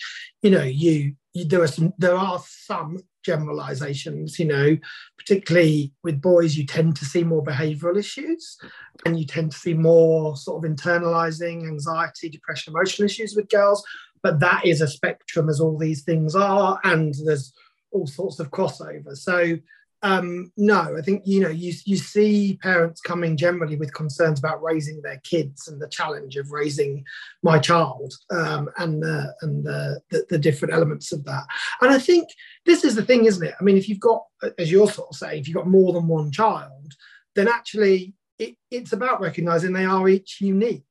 you 0.43 0.51
know, 0.51 0.63
you, 0.63 1.15
you 1.35 1.45
there 1.45 1.63
are 1.63 1.69
some, 1.69 1.93
there 1.99 2.17
are 2.17 2.41
some 2.47 2.99
generalizations, 3.29 4.39
you 4.39 4.47
know, 4.47 4.77
particularly 5.19 5.93
with 6.03 6.21
boys, 6.21 6.57
you 6.57 6.65
tend 6.65 6.97
to 6.97 7.05
see 7.05 7.25
more 7.25 7.45
behavioral 7.45 7.99
issues 7.99 8.59
and 9.05 9.19
you 9.19 9.27
tend 9.27 9.53
to 9.53 9.59
see 9.59 9.75
more 9.75 10.37
sort 10.37 10.57
of 10.59 10.71
internalizing 10.71 11.67
anxiety, 11.67 12.29
depression, 12.31 12.73
emotional 12.73 13.07
issues 13.07 13.35
with 13.37 13.49
girls. 13.51 13.85
But 14.23 14.41
that 14.41 14.63
is 14.65 14.81
a 14.81 14.89
spectrum, 14.89 15.49
as 15.49 15.61
all 15.61 15.79
these 15.79 16.03
things 16.03 16.35
are, 16.35 16.81
and 16.85 17.15
there's 17.25 17.53
all 17.93 18.07
sorts 18.07 18.41
of 18.41 18.51
crossover. 18.51 19.15
So 19.17 19.59
um, 20.03 20.53
no, 20.57 20.97
I 20.97 21.03
think 21.03 21.23
you 21.27 21.41
know 21.41 21.49
you 21.49 21.73
you 21.85 21.97
see 21.97 22.59
parents 22.63 23.01
coming 23.01 23.37
generally 23.37 23.77
with 23.77 23.95
concerns 23.95 24.39
about 24.39 24.63
raising 24.63 25.03
their 25.03 25.21
kids 25.25 25.67
and 25.67 25.83
the 25.83 25.89
challenge 25.89 26.37
of 26.37 26.53
raising 26.53 27.05
my 27.43 27.59
child 27.59 28.15
um, 28.31 28.69
and 28.79 29.03
the, 29.03 29.35
and 29.43 29.65
the, 29.65 30.01
the, 30.11 30.25
the 30.31 30.39
different 30.39 30.75
elements 30.75 31.13
of 31.13 31.25
that. 31.25 31.45
And 31.81 31.91
I 31.91 31.99
think 31.99 32.29
this 32.65 32.85
is 32.85 32.95
the 32.95 33.05
thing, 33.05 33.25
isn't 33.25 33.45
it? 33.45 33.55
I 33.61 33.65
mean, 33.65 33.77
if 33.77 33.89
you've 33.89 33.99
got, 33.99 34.23
as 34.57 34.71
you're 34.71 34.89
sort 34.89 35.09
of 35.11 35.17
saying, 35.17 35.41
if 35.41 35.49
you've 35.49 35.57
got 35.57 35.67
more 35.67 35.93
than 35.93 36.07
one 36.07 36.31
child, 36.31 36.95
then 37.35 37.49
actually 37.49 38.15
it, 38.39 38.55
it's 38.71 38.93
about 38.93 39.21
recognizing 39.21 39.73
they 39.73 39.85
are 39.85 40.09
each 40.09 40.41
unique, 40.41 40.85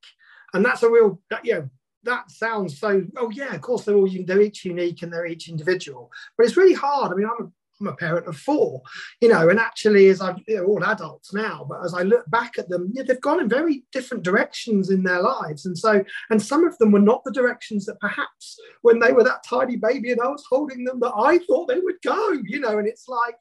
and 0.53 0.65
that's 0.65 0.83
a 0.83 0.89
real 0.89 1.21
you 1.43 1.53
know 1.53 1.69
that 2.03 2.29
sounds 2.31 2.79
so 2.79 3.03
oh 3.17 3.29
yeah 3.31 3.53
of 3.53 3.61
course 3.61 3.83
they're 3.83 3.95
all 3.95 4.09
they're 4.25 4.41
each 4.41 4.63
unique 4.63 5.01
and 5.01 5.11
they're 5.11 5.25
each 5.25 5.49
individual 5.49 6.09
but 6.37 6.45
it's 6.45 6.55
really 6.55 6.73
hard 6.73 7.11
i 7.11 7.15
mean 7.15 7.27
i'm 7.27 7.51
I'm 7.79 7.87
a 7.87 7.95
parent 7.95 8.27
of 8.27 8.37
four, 8.37 8.81
you 9.21 9.29
know, 9.29 9.49
and 9.49 9.59
actually, 9.59 10.09
as 10.09 10.21
you 10.47 10.57
know, 10.57 10.65
all 10.65 10.83
adults 10.83 11.33
now, 11.33 11.65
but 11.69 11.83
as 11.83 11.93
I 11.93 12.01
look 12.01 12.29
back 12.29 12.57
at 12.57 12.69
them, 12.69 12.91
yeah, 12.93 13.03
they've 13.03 13.21
gone 13.21 13.39
in 13.39 13.49
very 13.49 13.83
different 13.91 14.23
directions 14.23 14.89
in 14.89 15.03
their 15.03 15.21
lives. 15.21 15.65
And 15.65 15.77
so, 15.77 16.03
and 16.29 16.41
some 16.41 16.65
of 16.65 16.77
them 16.77 16.91
were 16.91 16.99
not 16.99 17.23
the 17.23 17.31
directions 17.31 17.85
that 17.85 17.99
perhaps 17.99 18.59
when 18.81 18.99
they 18.99 19.11
were 19.11 19.23
that 19.23 19.43
tiny 19.47 19.75
baby 19.75 20.11
and 20.11 20.21
I 20.21 20.27
was 20.27 20.45
holding 20.49 20.83
them 20.83 20.99
that 21.01 21.13
I 21.15 21.39
thought 21.39 21.67
they 21.67 21.79
would 21.79 22.01
go, 22.03 22.31
you 22.45 22.59
know, 22.59 22.77
and 22.79 22.87
it's 22.87 23.07
like 23.07 23.35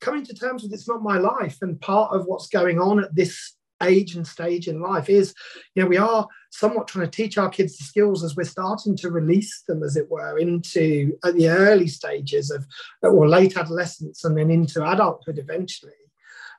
coming 0.00 0.24
to 0.24 0.34
terms 0.34 0.62
with 0.62 0.72
it's 0.72 0.88
not 0.88 1.02
my 1.02 1.18
life. 1.18 1.58
And 1.62 1.80
part 1.80 2.12
of 2.12 2.26
what's 2.26 2.48
going 2.48 2.78
on 2.78 3.02
at 3.02 3.14
this 3.14 3.54
age 3.82 4.16
and 4.16 4.26
stage 4.26 4.68
in 4.68 4.80
life 4.80 5.08
is, 5.08 5.34
you 5.74 5.82
know, 5.82 5.88
we 5.88 5.96
are 5.96 6.26
somewhat 6.50 6.88
trying 6.88 7.06
to 7.06 7.10
teach 7.10 7.38
our 7.38 7.48
kids 7.48 7.76
the 7.76 7.84
skills 7.84 8.24
as 8.24 8.36
we're 8.36 8.44
starting 8.44 8.96
to 8.96 9.10
release 9.10 9.62
them, 9.68 9.82
as 9.82 9.96
it 9.96 10.10
were, 10.10 10.38
into 10.38 11.12
at 11.24 11.34
the 11.34 11.48
early 11.48 11.86
stages 11.86 12.50
of 12.50 12.66
or 13.02 13.28
late 13.28 13.56
adolescence 13.56 14.24
and 14.24 14.36
then 14.36 14.50
into 14.50 14.88
adulthood 14.88 15.38
eventually. 15.38 15.92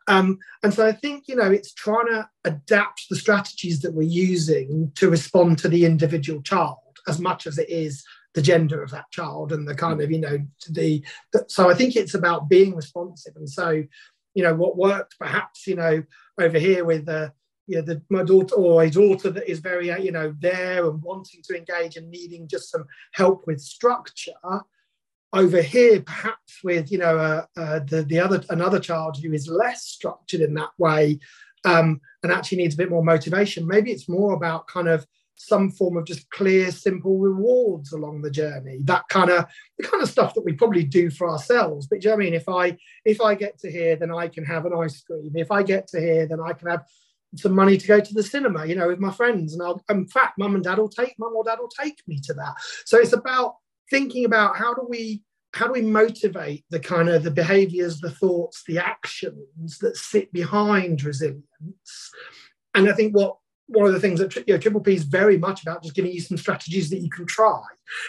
Um, 0.07 0.39
and 0.63 0.73
so 0.73 0.87
I 0.87 0.91
think, 0.91 1.27
you 1.27 1.35
know, 1.35 1.51
it's 1.51 1.73
trying 1.73 2.07
to 2.07 2.27
adapt 2.43 3.05
the 3.09 3.15
strategies 3.15 3.81
that 3.81 3.93
we're 3.93 4.07
using 4.07 4.91
to 4.95 5.09
respond 5.09 5.59
to 5.59 5.69
the 5.69 5.85
individual 5.85 6.41
child 6.41 6.77
as 7.07 7.19
much 7.19 7.45
as 7.45 7.57
it 7.57 7.69
is 7.69 8.03
the 8.33 8.41
gender 8.41 8.81
of 8.81 8.91
that 8.91 9.09
child 9.11 9.51
and 9.51 9.67
the 9.67 9.75
kind 9.75 10.01
of, 10.01 10.11
you 10.11 10.19
know, 10.19 10.39
the, 10.69 11.03
the 11.33 11.45
so 11.47 11.69
I 11.69 11.73
think 11.73 11.95
it's 11.95 12.13
about 12.13 12.49
being 12.49 12.75
responsive. 12.75 13.35
And 13.35 13.49
so, 13.49 13.83
you 14.33 14.43
know, 14.43 14.53
what 14.53 14.77
worked 14.77 15.17
perhaps, 15.19 15.67
you 15.67 15.75
know, 15.75 16.03
over 16.39 16.59
here 16.59 16.85
with 16.85 17.07
uh, 17.07 17.29
you 17.67 17.77
know, 17.77 17.81
the, 17.83 18.01
my 18.09 18.23
daughter 18.23 18.55
or 18.55 18.83
a 18.83 18.89
daughter 18.89 19.29
that 19.29 19.49
is 19.49 19.59
very, 19.59 19.91
uh, 19.91 19.97
you 19.97 20.11
know, 20.11 20.33
there 20.39 20.89
and 20.89 21.01
wanting 21.03 21.41
to 21.43 21.55
engage 21.55 21.97
and 21.97 22.09
needing 22.09 22.47
just 22.47 22.71
some 22.71 22.85
help 23.13 23.45
with 23.45 23.61
structure. 23.61 24.31
Over 25.31 25.61
here, 25.61 26.01
perhaps 26.01 26.63
with 26.63 26.91
you 26.91 26.97
know 26.97 27.15
uh, 27.19 27.45
uh, 27.55 27.79
the 27.87 28.01
the 28.01 28.19
other 28.19 28.43
another 28.49 28.79
child 28.79 29.15
who 29.21 29.31
is 29.31 29.47
less 29.47 29.83
structured 29.83 30.41
in 30.41 30.55
that 30.55 30.71
way, 30.79 31.19
um, 31.65 32.01
and 32.23 32.31
actually 32.31 32.57
needs 32.57 32.73
a 32.73 32.79
bit 32.79 32.89
more 32.89 33.03
motivation. 33.03 33.67
Maybe 33.67 33.91
it's 33.91 34.09
more 34.09 34.33
about 34.33 34.65
kind 34.65 34.87
of 34.87 35.05
some 35.41 35.71
form 35.71 35.95
of 35.95 36.05
just 36.05 36.29
clear, 36.31 36.69
simple 36.69 37.17
rewards 37.17 37.93
along 37.93 38.21
the 38.21 38.29
journey. 38.29 38.79
That 38.83 39.07
kind 39.09 39.29
of 39.29 39.45
the 39.77 39.87
kind 39.87 40.03
of 40.03 40.09
stuff 40.09 40.33
that 40.33 40.43
we 40.43 40.51
probably 40.51 40.83
do 40.83 41.09
for 41.09 41.29
ourselves. 41.29 41.87
But 41.87 42.01
do 42.01 42.09
you 42.09 42.15
know 42.15 42.21
I 42.21 42.25
mean? 42.25 42.33
If 42.33 42.49
I 42.49 42.77
if 43.05 43.21
I 43.21 43.35
get 43.35 43.57
to 43.59 43.71
here, 43.71 43.95
then 43.95 44.13
I 44.13 44.27
can 44.27 44.43
have 44.43 44.65
an 44.65 44.73
ice 44.73 45.01
cream. 45.01 45.31
If 45.35 45.49
I 45.49 45.63
get 45.63 45.87
to 45.89 45.99
here, 45.99 46.27
then 46.27 46.41
I 46.41 46.51
can 46.51 46.67
have 46.69 46.83
some 47.37 47.53
money 47.53 47.77
to 47.77 47.87
go 47.87 48.01
to 48.01 48.13
the 48.13 48.23
cinema, 48.23 48.65
you 48.65 48.75
know, 48.75 48.89
with 48.89 48.99
my 48.99 49.11
friends. 49.11 49.53
And 49.53 49.63
I'll, 49.63 49.81
in 49.89 50.07
fact, 50.07 50.37
mum 50.37 50.55
and 50.55 50.63
dad 50.63 50.77
will 50.77 50.89
take, 50.89 51.15
mum 51.17 51.33
or 51.35 51.43
dad 51.43 51.59
will 51.59 51.69
take 51.69 52.01
me 52.05 52.19
to 52.25 52.33
that. 52.33 52.55
So 52.85 52.97
it's 52.97 53.13
about 53.13 53.55
thinking 53.89 54.25
about 54.25 54.57
how 54.57 54.73
do 54.73 54.85
we, 54.89 55.23
how 55.53 55.67
do 55.67 55.73
we 55.73 55.81
motivate 55.81 56.65
the 56.69 56.79
kind 56.79 57.07
of 57.07 57.23
the 57.23 57.31
behaviors, 57.31 57.99
the 57.99 58.11
thoughts, 58.11 58.63
the 58.67 58.79
actions 58.79 59.77
that 59.79 59.95
sit 59.95 60.33
behind 60.33 61.03
resilience? 61.03 62.11
And 62.73 62.89
I 62.89 62.93
think 62.93 63.15
what 63.15 63.37
one 63.69 63.85
of 63.85 63.93
the 63.93 63.99
things 63.99 64.19
that 64.19 64.35
you 64.35 64.53
know, 64.53 64.57
Triple 64.57 64.81
P 64.81 64.95
is 64.95 65.03
very 65.03 65.37
much 65.37 65.61
about 65.61 65.83
just 65.83 65.95
giving 65.95 66.11
you 66.11 66.19
some 66.19 66.37
strategies 66.37 66.89
that 66.89 66.99
you 66.99 67.09
can 67.09 67.25
try. 67.25 67.61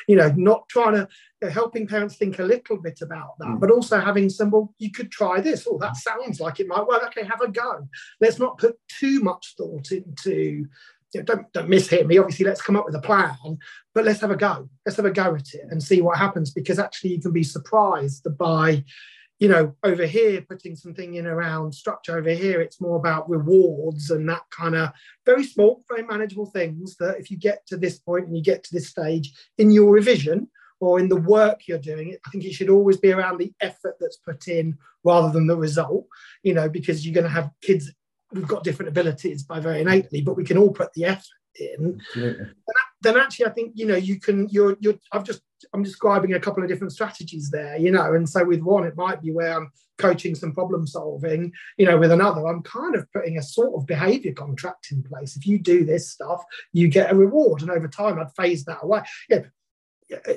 You 0.08 0.16
know, 0.16 0.32
not 0.36 0.68
trying 0.68 0.94
to 0.94 1.08
you 1.40 1.48
know, 1.48 1.52
helping 1.52 1.86
parents 1.86 2.16
think 2.16 2.38
a 2.38 2.44
little 2.44 2.78
bit 2.78 3.00
about 3.02 3.38
that, 3.38 3.48
mm. 3.48 3.60
but 3.60 3.70
also 3.70 4.00
having 4.00 4.30
some. 4.30 4.50
Well, 4.50 4.74
you 4.78 4.90
could 4.90 5.10
try 5.10 5.40
this. 5.40 5.66
Oh, 5.70 5.78
that 5.78 5.96
sounds 5.96 6.40
like 6.40 6.60
it 6.60 6.66
might. 6.66 6.86
work. 6.86 7.02
okay, 7.06 7.26
have 7.26 7.42
a 7.42 7.48
go. 7.48 7.88
Let's 8.20 8.38
not 8.38 8.58
put 8.58 8.76
too 8.88 9.20
much 9.20 9.54
thought 9.56 9.92
into. 9.92 10.66
You 11.12 11.20
know, 11.20 11.22
don't 11.22 11.52
don't 11.52 11.68
mishear 11.68 12.06
me. 12.06 12.18
Obviously, 12.18 12.46
let's 12.46 12.62
come 12.62 12.76
up 12.76 12.86
with 12.86 12.94
a 12.94 13.00
plan, 13.00 13.58
but 13.94 14.04
let's 14.04 14.20
have 14.20 14.30
a 14.30 14.36
go. 14.36 14.68
Let's 14.86 14.96
have 14.96 15.06
a 15.06 15.10
go 15.10 15.34
at 15.34 15.54
it 15.54 15.66
and 15.70 15.82
see 15.82 16.00
what 16.00 16.18
happens. 16.18 16.50
Because 16.50 16.78
actually, 16.78 17.10
you 17.10 17.20
can 17.20 17.32
be 17.32 17.42
surprised 17.42 18.26
by 18.38 18.84
you 19.40 19.48
know, 19.48 19.74
over 19.82 20.04
here, 20.04 20.42
putting 20.42 20.76
something 20.76 21.14
in 21.14 21.26
around 21.26 21.74
structure 21.74 22.18
over 22.18 22.30
here, 22.30 22.60
it's 22.60 22.80
more 22.80 22.98
about 22.98 23.28
rewards 23.28 24.10
and 24.10 24.28
that 24.28 24.42
kind 24.50 24.74
of 24.74 24.90
very 25.24 25.44
small, 25.44 25.82
very 25.88 26.02
manageable 26.02 26.44
things 26.44 26.96
that 26.98 27.18
if 27.18 27.30
you 27.30 27.38
get 27.38 27.66
to 27.66 27.78
this 27.78 27.98
point 27.98 28.26
and 28.26 28.36
you 28.36 28.42
get 28.42 28.62
to 28.64 28.74
this 28.74 28.88
stage 28.88 29.32
in 29.56 29.70
your 29.70 29.90
revision 29.90 30.46
or 30.78 31.00
in 31.00 31.08
the 31.08 31.16
work 31.16 31.66
you're 31.66 31.78
doing, 31.78 32.16
I 32.26 32.30
think 32.30 32.44
it 32.44 32.52
should 32.52 32.68
always 32.68 32.98
be 32.98 33.12
around 33.12 33.38
the 33.38 33.52
effort 33.62 33.96
that's 33.98 34.18
put 34.18 34.46
in 34.46 34.76
rather 35.04 35.32
than 35.32 35.46
the 35.46 35.56
result, 35.56 36.06
you 36.42 36.52
know, 36.52 36.68
because 36.68 37.06
you're 37.06 37.14
going 37.14 37.24
to 37.24 37.30
have 37.30 37.50
kids 37.62 37.90
who've 38.32 38.46
got 38.46 38.62
different 38.62 38.90
abilities 38.90 39.42
by 39.42 39.58
very 39.58 39.80
innately, 39.80 40.20
but 40.20 40.36
we 40.36 40.44
can 40.44 40.58
all 40.58 40.70
put 40.70 40.92
the 40.92 41.06
effort 41.06 41.24
in. 41.54 41.98
Then 43.02 43.16
actually, 43.16 43.46
I 43.46 43.50
think, 43.50 43.72
you 43.74 43.86
know, 43.86 43.96
you 43.96 44.20
can, 44.20 44.48
you're, 44.50 44.76
you're, 44.80 44.94
I've 45.12 45.24
just 45.24 45.42
I'm 45.72 45.82
describing 45.82 46.34
a 46.34 46.40
couple 46.40 46.62
of 46.62 46.68
different 46.68 46.92
strategies 46.92 47.50
there, 47.50 47.76
you 47.76 47.90
know. 47.90 48.14
And 48.14 48.28
so 48.28 48.44
with 48.44 48.60
one, 48.60 48.84
it 48.84 48.96
might 48.96 49.22
be 49.22 49.32
where 49.32 49.56
I'm 49.56 49.70
coaching 49.98 50.34
some 50.34 50.52
problem 50.52 50.86
solving, 50.86 51.52
you 51.76 51.86
know, 51.86 51.98
with 51.98 52.10
another, 52.10 52.46
I'm 52.46 52.62
kind 52.62 52.94
of 52.94 53.10
putting 53.12 53.38
a 53.38 53.42
sort 53.42 53.74
of 53.74 53.86
behavior 53.86 54.32
contract 54.32 54.88
in 54.90 55.02
place. 55.02 55.36
If 55.36 55.46
you 55.46 55.58
do 55.58 55.84
this 55.84 56.10
stuff, 56.10 56.42
you 56.72 56.88
get 56.88 57.12
a 57.12 57.14
reward. 57.14 57.62
And 57.62 57.70
over 57.70 57.88
time, 57.88 58.18
I'd 58.18 58.34
phase 58.34 58.64
that 58.64 58.82
away. 58.82 59.02
Yeah. 59.28 59.42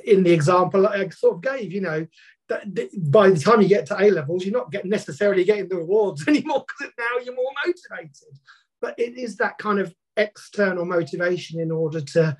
In 0.05 0.23
the 0.23 0.31
example 0.31 0.85
I 0.85 1.09
sort 1.09 1.35
of 1.35 1.41
gave, 1.41 1.71
you 1.71 1.81
know, 1.81 2.05
by 2.47 3.29
the 3.31 3.39
time 3.39 3.61
you 3.61 3.67
get 3.67 3.87
to 3.87 3.99
A 3.99 4.11
levels, 4.11 4.45
you're 4.45 4.53
not 4.53 4.71
getting 4.71 4.91
necessarily 4.91 5.43
getting 5.43 5.67
the 5.67 5.77
rewards 5.77 6.23
anymore 6.27 6.65
because 6.67 6.93
now 6.97 7.23
you're 7.23 7.35
more 7.35 7.51
motivated. 7.65 8.39
But 8.81 8.99
it 8.99 9.17
is 9.17 9.37
that 9.37 9.57
kind 9.57 9.79
of 9.79 9.95
external 10.17 10.85
motivation 10.85 11.59
in 11.59 11.71
order 11.71 12.01
to 12.01 12.37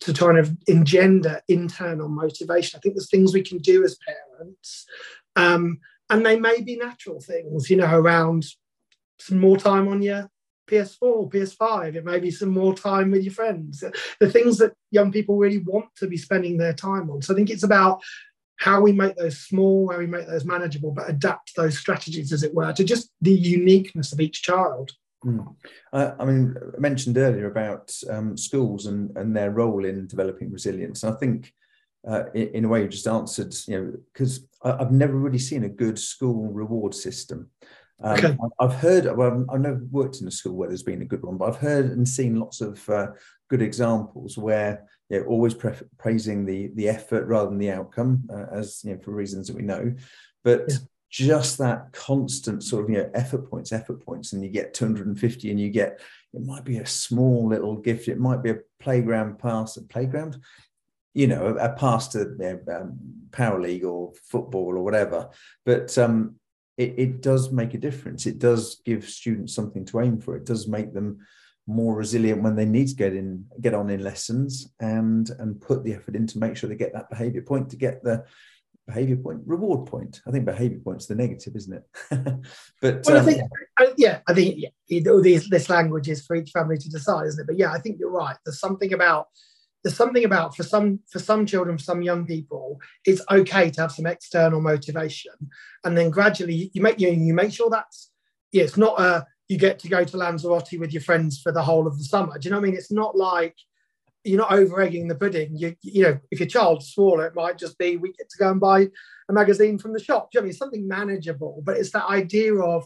to 0.00 0.12
kind 0.12 0.38
of 0.38 0.54
engender 0.66 1.40
internal 1.48 2.08
motivation. 2.08 2.76
I 2.76 2.80
think 2.80 2.94
there's 2.94 3.08
things 3.08 3.32
we 3.32 3.42
can 3.42 3.58
do 3.58 3.84
as 3.84 3.96
parents, 4.06 4.86
um, 5.36 5.78
and 6.10 6.26
they 6.26 6.38
may 6.38 6.60
be 6.60 6.76
natural 6.76 7.20
things, 7.20 7.70
you 7.70 7.76
know, 7.76 7.96
around 7.96 8.44
some 9.18 9.38
more 9.38 9.56
time 9.56 9.88
on 9.88 10.02
your 10.02 10.28
PS4, 10.70 11.30
PS5. 11.30 11.94
It 11.94 12.04
may 12.04 12.18
be 12.18 12.30
some 12.30 12.50
more 12.50 12.74
time 12.74 13.10
with 13.10 13.22
your 13.22 13.32
friends. 13.32 13.84
The 14.20 14.30
things 14.30 14.58
that 14.58 14.72
young 14.90 15.12
people 15.12 15.36
really 15.36 15.58
want 15.58 15.94
to 15.96 16.06
be 16.06 16.16
spending 16.16 16.56
their 16.56 16.72
time 16.72 17.10
on. 17.10 17.22
So 17.22 17.32
I 17.32 17.36
think 17.36 17.50
it's 17.50 17.62
about 17.62 18.02
how 18.56 18.80
we 18.80 18.92
make 18.92 19.16
those 19.16 19.38
small, 19.38 19.90
how 19.90 19.98
we 19.98 20.06
make 20.06 20.26
those 20.26 20.44
manageable, 20.44 20.92
but 20.92 21.10
adapt 21.10 21.56
those 21.56 21.78
strategies, 21.78 22.32
as 22.32 22.42
it 22.42 22.54
were, 22.54 22.72
to 22.72 22.84
just 22.84 23.10
the 23.20 23.32
uniqueness 23.32 24.12
of 24.12 24.20
each 24.20 24.42
child. 24.42 24.92
Mm. 25.24 25.54
Uh, 25.92 26.12
I 26.18 26.24
mean, 26.24 26.54
I 26.76 26.80
mentioned 26.80 27.16
earlier 27.16 27.46
about 27.46 27.92
um, 28.10 28.36
schools 28.36 28.86
and, 28.86 29.16
and 29.16 29.34
their 29.34 29.50
role 29.50 29.84
in 29.84 30.06
developing 30.06 30.52
resilience. 30.52 31.02
And 31.02 31.14
I 31.14 31.18
think, 31.18 31.52
uh, 32.06 32.24
in, 32.34 32.48
in, 32.48 32.64
a 32.64 32.68
way, 32.68 32.82
you 32.82 32.88
just 32.88 33.08
answered, 33.08 33.54
you 33.66 33.80
know, 33.80 33.92
because 34.12 34.46
I've 34.62 34.92
never 34.92 35.14
really 35.14 35.38
seen 35.38 35.64
a 35.64 35.68
good 35.68 35.98
school 35.98 36.52
reward 36.52 36.94
system. 36.94 37.50
Um, 38.02 38.18
okay. 38.18 38.36
I've 38.60 38.74
heard, 38.74 39.16
well, 39.16 39.46
I've 39.50 39.60
never 39.60 39.80
worked 39.90 40.20
in 40.20 40.28
a 40.28 40.30
school 40.30 40.54
where 40.54 40.68
there's 40.68 40.82
been 40.82 41.02
a 41.02 41.06
good 41.06 41.22
one, 41.22 41.38
but 41.38 41.48
I've 41.48 41.60
heard 41.60 41.86
and 41.86 42.06
seen 42.06 42.38
lots 42.38 42.60
of 42.60 42.86
uh, 42.90 43.08
good 43.48 43.62
examples 43.62 44.36
where 44.36 44.84
you 45.08 45.20
know, 45.20 45.26
always 45.26 45.54
pre- 45.54 45.72
praising 45.96 46.44
the 46.44 46.72
the 46.74 46.88
effort 46.88 47.26
rather 47.26 47.48
than 47.48 47.58
the 47.58 47.70
outcome, 47.70 48.28
uh, 48.30 48.46
as 48.52 48.82
you 48.84 48.94
know, 48.94 49.00
for 49.00 49.12
reasons 49.12 49.46
that 49.46 49.56
we 49.56 49.62
know. 49.62 49.94
But 50.42 50.64
yeah 50.68 50.76
just 51.14 51.58
that 51.58 51.92
constant 51.92 52.60
sort 52.60 52.84
of 52.84 52.90
you 52.90 52.96
know 52.96 53.10
effort 53.14 53.48
points 53.48 53.72
effort 53.72 54.04
points 54.04 54.32
and 54.32 54.42
you 54.42 54.50
get 54.50 54.74
250 54.74 55.48
and 55.48 55.60
you 55.60 55.70
get 55.70 56.00
it 56.32 56.44
might 56.44 56.64
be 56.64 56.78
a 56.78 56.86
small 56.86 57.46
little 57.46 57.76
gift 57.76 58.08
it 58.08 58.18
might 58.18 58.42
be 58.42 58.50
a 58.50 58.58
playground 58.80 59.38
pass 59.38 59.76
a 59.76 59.82
playground 59.82 60.36
you 61.14 61.28
know 61.28 61.46
a, 61.46 61.54
a 61.54 61.72
pass 61.74 62.08
to 62.08 62.18
you 62.18 62.36
know, 62.66 62.76
um, 62.76 62.98
power 63.30 63.60
league 63.60 63.84
or 63.84 64.12
football 64.24 64.76
or 64.76 64.82
whatever. 64.82 65.30
But 65.64 65.96
um, 65.98 66.36
it, 66.76 66.94
it 66.96 67.22
does 67.22 67.52
make 67.52 67.74
a 67.74 67.78
difference. 67.78 68.26
It 68.26 68.38
does 68.38 68.80
give 68.84 69.08
students 69.08 69.54
something 69.54 69.84
to 69.86 70.00
aim 70.00 70.20
for. 70.20 70.36
It 70.36 70.44
does 70.44 70.66
make 70.66 70.92
them 70.92 71.20
more 71.66 71.94
resilient 71.94 72.42
when 72.42 72.56
they 72.56 72.66
need 72.66 72.88
to 72.88 72.94
get 72.94 73.14
in 73.14 73.46
get 73.60 73.72
on 73.72 73.88
in 73.88 74.04
lessons 74.04 74.70
and 74.80 75.30
and 75.38 75.58
put 75.60 75.82
the 75.82 75.94
effort 75.94 76.14
in 76.14 76.26
to 76.26 76.38
make 76.38 76.56
sure 76.56 76.68
they 76.68 76.76
get 76.76 76.92
that 76.92 77.08
behavior 77.08 77.40
point 77.40 77.70
to 77.70 77.76
get 77.76 78.04
the 78.04 78.22
behavior 78.86 79.16
point 79.16 79.40
reward 79.46 79.86
point. 79.86 80.20
I 80.26 80.30
think 80.30 80.44
behavior 80.44 80.78
point's 80.78 81.06
the 81.06 81.14
negative 81.14 81.56
isn't 81.56 81.72
it? 81.72 81.84
But 82.80 83.04
well, 83.06 83.16
um, 83.16 83.22
I 83.22 83.24
think, 83.24 83.94
yeah 83.96 84.20
i 84.28 84.34
think 84.34 84.62
yeah, 84.88 85.10
all 85.10 85.22
these 85.22 85.48
this 85.48 85.70
language 85.70 86.08
is 86.08 86.24
for 86.24 86.36
each 86.36 86.50
family 86.50 86.76
to 86.76 86.90
decide 86.90 87.26
isn't 87.26 87.40
it? 87.40 87.46
But 87.46 87.58
yeah 87.58 87.72
i 87.72 87.78
think 87.78 87.98
you're 87.98 88.10
right. 88.10 88.36
There's 88.44 88.60
something 88.60 88.92
about 88.92 89.28
there's 89.82 89.96
something 89.96 90.24
about 90.24 90.56
for 90.56 90.62
some 90.62 91.00
for 91.10 91.18
some 91.18 91.46
children 91.46 91.78
for 91.78 91.84
some 91.84 92.02
young 92.02 92.26
people 92.26 92.80
it's 93.04 93.22
okay 93.30 93.70
to 93.70 93.80
have 93.82 93.92
some 93.92 94.06
external 94.06 94.60
motivation. 94.60 95.32
And 95.84 95.96
then 95.96 96.10
gradually 96.10 96.70
you 96.74 96.82
make 96.82 97.00
you, 97.00 97.10
you 97.10 97.34
make 97.34 97.52
sure 97.52 97.70
that's 97.70 98.10
yeah 98.52 98.64
it's 98.64 98.76
not 98.76 99.00
a 99.00 99.26
you 99.48 99.58
get 99.58 99.78
to 99.78 99.88
go 99.88 100.04
to 100.04 100.16
lanzarote 100.16 100.78
with 100.78 100.92
your 100.92 101.02
friends 101.02 101.40
for 101.40 101.52
the 101.52 101.62
whole 101.62 101.86
of 101.86 101.98
the 101.98 102.04
summer. 102.04 102.38
Do 102.38 102.46
you 102.46 102.50
know 102.50 102.58
what 102.58 102.66
i 102.66 102.70
mean? 102.70 102.76
It's 102.76 102.92
not 102.92 103.16
like 103.16 103.56
you're 104.24 104.38
not 104.38 104.52
over 104.52 104.80
egging 104.80 105.08
the 105.08 105.14
pudding. 105.14 105.54
You, 105.54 105.76
you 105.82 106.02
know, 106.02 106.18
if 106.30 106.40
your 106.40 106.48
child's 106.48 106.88
smaller, 106.88 107.26
it 107.26 107.34
might 107.34 107.58
just 107.58 107.78
be 107.78 107.96
we 107.96 108.12
get 108.12 108.28
to 108.30 108.38
go 108.38 108.50
and 108.50 108.60
buy 108.60 108.88
a 109.28 109.32
magazine 109.32 109.78
from 109.78 109.92
the 109.92 110.02
shop. 110.02 110.30
Do 110.30 110.36
you 110.36 110.40
know 110.40 110.44
I 110.44 110.48
mean? 110.48 110.54
Something 110.54 110.88
manageable, 110.88 111.62
but 111.64 111.76
it's 111.76 111.92
that 111.92 112.06
idea 112.06 112.54
of 112.54 112.84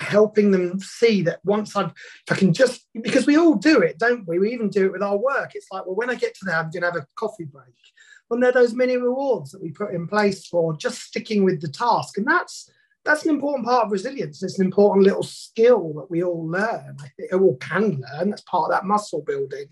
helping 0.00 0.50
them 0.50 0.78
see 0.80 1.22
that 1.22 1.40
once 1.44 1.76
I've, 1.76 1.92
if 2.26 2.32
I 2.32 2.36
can 2.36 2.52
just, 2.52 2.86
because 3.00 3.26
we 3.26 3.36
all 3.36 3.54
do 3.54 3.80
it, 3.80 3.98
don't 3.98 4.26
we? 4.26 4.38
We 4.38 4.52
even 4.52 4.70
do 4.70 4.86
it 4.86 4.92
with 4.92 5.02
our 5.02 5.16
work. 5.16 5.52
It's 5.54 5.68
like, 5.70 5.86
well, 5.86 5.94
when 5.94 6.10
I 6.10 6.14
get 6.14 6.34
to 6.34 6.44
there, 6.46 6.56
I'm 6.56 6.70
going 6.70 6.82
to 6.82 6.90
have 6.90 6.96
a 6.96 7.06
coffee 7.16 7.44
break. 7.44 7.74
When 8.28 8.40
there 8.40 8.50
are 8.50 8.54
those 8.54 8.74
many 8.74 8.96
rewards 8.96 9.52
that 9.52 9.62
we 9.62 9.70
put 9.70 9.94
in 9.94 10.08
place 10.08 10.46
for 10.46 10.74
just 10.76 11.02
sticking 11.02 11.44
with 11.44 11.60
the 11.60 11.68
task. 11.68 12.16
And 12.16 12.26
that's, 12.26 12.70
that's 13.04 13.24
an 13.24 13.30
important 13.30 13.66
part 13.66 13.86
of 13.86 13.92
resilience. 13.92 14.42
It's 14.42 14.58
an 14.58 14.64
important 14.64 15.04
little 15.04 15.22
skill 15.22 15.92
that 15.94 16.10
we 16.10 16.22
all 16.22 16.46
learn. 16.48 16.96
I 17.00 17.08
think 17.16 17.32
all 17.32 17.56
can 17.56 18.00
learn. 18.00 18.30
That's 18.30 18.42
part 18.42 18.64
of 18.64 18.70
that 18.70 18.86
muscle 18.86 19.22
building. 19.22 19.66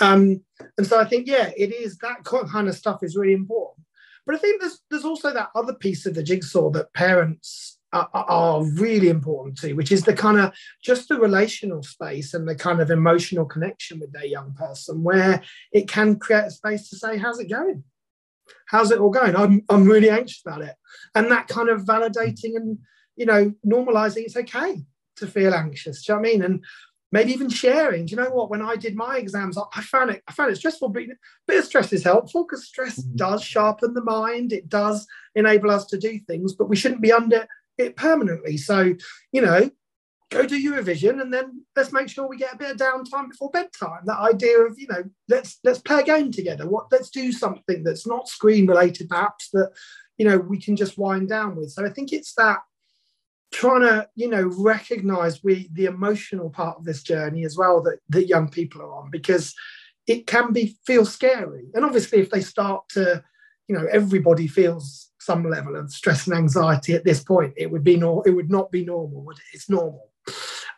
Um, 0.00 0.42
and 0.78 0.86
so 0.86 0.98
I 0.98 1.04
think, 1.04 1.26
yeah, 1.26 1.50
it 1.56 1.72
is 1.72 1.98
that 1.98 2.24
kind 2.24 2.68
of 2.68 2.74
stuff 2.74 3.02
is 3.02 3.16
really 3.16 3.34
important. 3.34 3.86
But 4.24 4.36
I 4.36 4.38
think 4.38 4.60
there's 4.60 4.78
there's 4.90 5.04
also 5.04 5.32
that 5.32 5.50
other 5.54 5.74
piece 5.74 6.06
of 6.06 6.14
the 6.14 6.22
jigsaw 6.22 6.70
that 6.70 6.92
parents 6.94 7.78
are, 7.92 8.08
are 8.12 8.64
really 8.64 9.08
important 9.08 9.58
to, 9.58 9.74
which 9.74 9.92
is 9.92 10.04
the 10.04 10.14
kind 10.14 10.38
of 10.38 10.54
just 10.82 11.08
the 11.08 11.18
relational 11.18 11.82
space 11.82 12.32
and 12.32 12.48
the 12.48 12.54
kind 12.54 12.80
of 12.80 12.90
emotional 12.90 13.44
connection 13.44 14.00
with 14.00 14.12
their 14.12 14.24
young 14.24 14.54
person, 14.54 15.02
where 15.02 15.42
it 15.72 15.88
can 15.88 16.18
create 16.18 16.44
a 16.46 16.50
space 16.50 16.88
to 16.90 16.96
say, 16.96 17.18
"How's 17.18 17.40
it 17.40 17.50
going?" 17.50 17.84
How's 18.66 18.90
it 18.90 18.98
all 18.98 19.10
going? 19.10 19.36
I'm, 19.36 19.62
I'm 19.68 19.84
really 19.84 20.10
anxious 20.10 20.42
about 20.44 20.62
it. 20.62 20.74
And 21.14 21.30
that 21.30 21.48
kind 21.48 21.68
of 21.68 21.82
validating 21.82 22.56
and, 22.56 22.78
you 23.16 23.26
know, 23.26 23.52
normalizing 23.66 24.24
it's 24.24 24.36
okay 24.36 24.82
to 25.16 25.26
feel 25.26 25.54
anxious. 25.54 26.04
Do 26.04 26.12
you 26.12 26.16
know 26.16 26.20
what 26.20 26.28
I 26.28 26.32
mean? 26.32 26.42
And 26.42 26.64
maybe 27.12 27.32
even 27.32 27.50
sharing. 27.50 28.06
Do 28.06 28.10
you 28.12 28.16
know 28.16 28.30
what? 28.30 28.50
When 28.50 28.62
I 28.62 28.76
did 28.76 28.96
my 28.96 29.18
exams, 29.18 29.58
I 29.58 29.82
found 29.82 30.10
it, 30.10 30.22
I 30.26 30.32
found 30.32 30.50
it 30.50 30.56
stressful, 30.56 30.88
but 30.88 31.02
a 31.02 31.08
bit 31.46 31.58
of 31.58 31.64
stress 31.66 31.92
is 31.92 32.02
helpful 32.02 32.44
because 32.44 32.66
stress 32.66 32.98
mm-hmm. 32.98 33.16
does 33.16 33.44
sharpen 33.44 33.94
the 33.94 34.02
mind. 34.02 34.52
It 34.52 34.68
does 34.68 35.06
enable 35.34 35.70
us 35.70 35.86
to 35.86 35.98
do 35.98 36.18
things, 36.20 36.54
but 36.54 36.68
we 36.68 36.76
shouldn't 36.76 37.02
be 37.02 37.12
under 37.12 37.46
it 37.78 37.96
permanently. 37.96 38.56
So, 38.56 38.94
you 39.30 39.42
know, 39.42 39.70
go 40.32 40.46
do 40.46 40.58
your 40.58 40.76
revision 40.76 41.20
and 41.20 41.32
then 41.32 41.64
let's 41.76 41.92
make 41.92 42.08
sure 42.08 42.26
we 42.26 42.36
get 42.36 42.54
a 42.54 42.56
bit 42.56 42.70
of 42.70 42.76
downtime 42.76 43.28
before 43.28 43.50
bedtime. 43.50 44.00
That 44.04 44.18
idea 44.18 44.60
of 44.60 44.78
you 44.78 44.86
know 44.88 45.04
let's 45.28 45.58
let's 45.64 45.78
play 45.78 46.00
a 46.00 46.04
game 46.04 46.32
together. 46.32 46.68
What 46.68 46.86
let's 46.90 47.10
do 47.10 47.30
something 47.32 47.84
that's 47.84 48.06
not 48.06 48.28
screen 48.28 48.66
related 48.66 49.08
perhaps 49.08 49.50
that 49.50 49.70
you 50.18 50.26
know 50.26 50.38
we 50.38 50.60
can 50.60 50.76
just 50.76 50.98
wind 50.98 51.28
down 51.28 51.56
with. 51.56 51.70
So 51.70 51.84
i 51.84 51.90
think 51.90 52.12
it's 52.12 52.34
that 52.34 52.60
trying 53.52 53.82
to 53.82 54.08
you 54.14 54.28
know 54.28 54.50
recognize 54.58 55.44
we 55.44 55.68
the 55.72 55.84
emotional 55.84 56.50
part 56.50 56.78
of 56.78 56.84
this 56.84 57.02
journey 57.02 57.44
as 57.44 57.56
well 57.56 57.82
that 57.82 57.98
that 58.08 58.28
young 58.28 58.48
people 58.48 58.80
are 58.80 58.94
on 58.94 59.10
because 59.10 59.54
it 60.06 60.26
can 60.26 60.52
be 60.52 60.76
feel 60.84 61.04
scary. 61.04 61.66
And 61.74 61.84
obviously 61.84 62.20
if 62.20 62.30
they 62.30 62.40
start 62.40 62.88
to 62.90 63.22
you 63.68 63.76
know 63.76 63.86
everybody 63.90 64.46
feels 64.46 65.10
some 65.20 65.48
level 65.48 65.76
of 65.76 65.92
stress 65.92 66.26
and 66.26 66.36
anxiety 66.36 66.94
at 66.94 67.04
this 67.04 67.22
point 67.22 67.54
it 67.56 67.70
would 67.70 67.84
be 67.84 67.96
no 67.96 68.22
it 68.22 68.30
would 68.30 68.50
not 68.50 68.72
be 68.72 68.84
normal 68.84 69.22
would 69.22 69.36
it? 69.36 69.44
it's 69.52 69.70
normal 69.70 70.11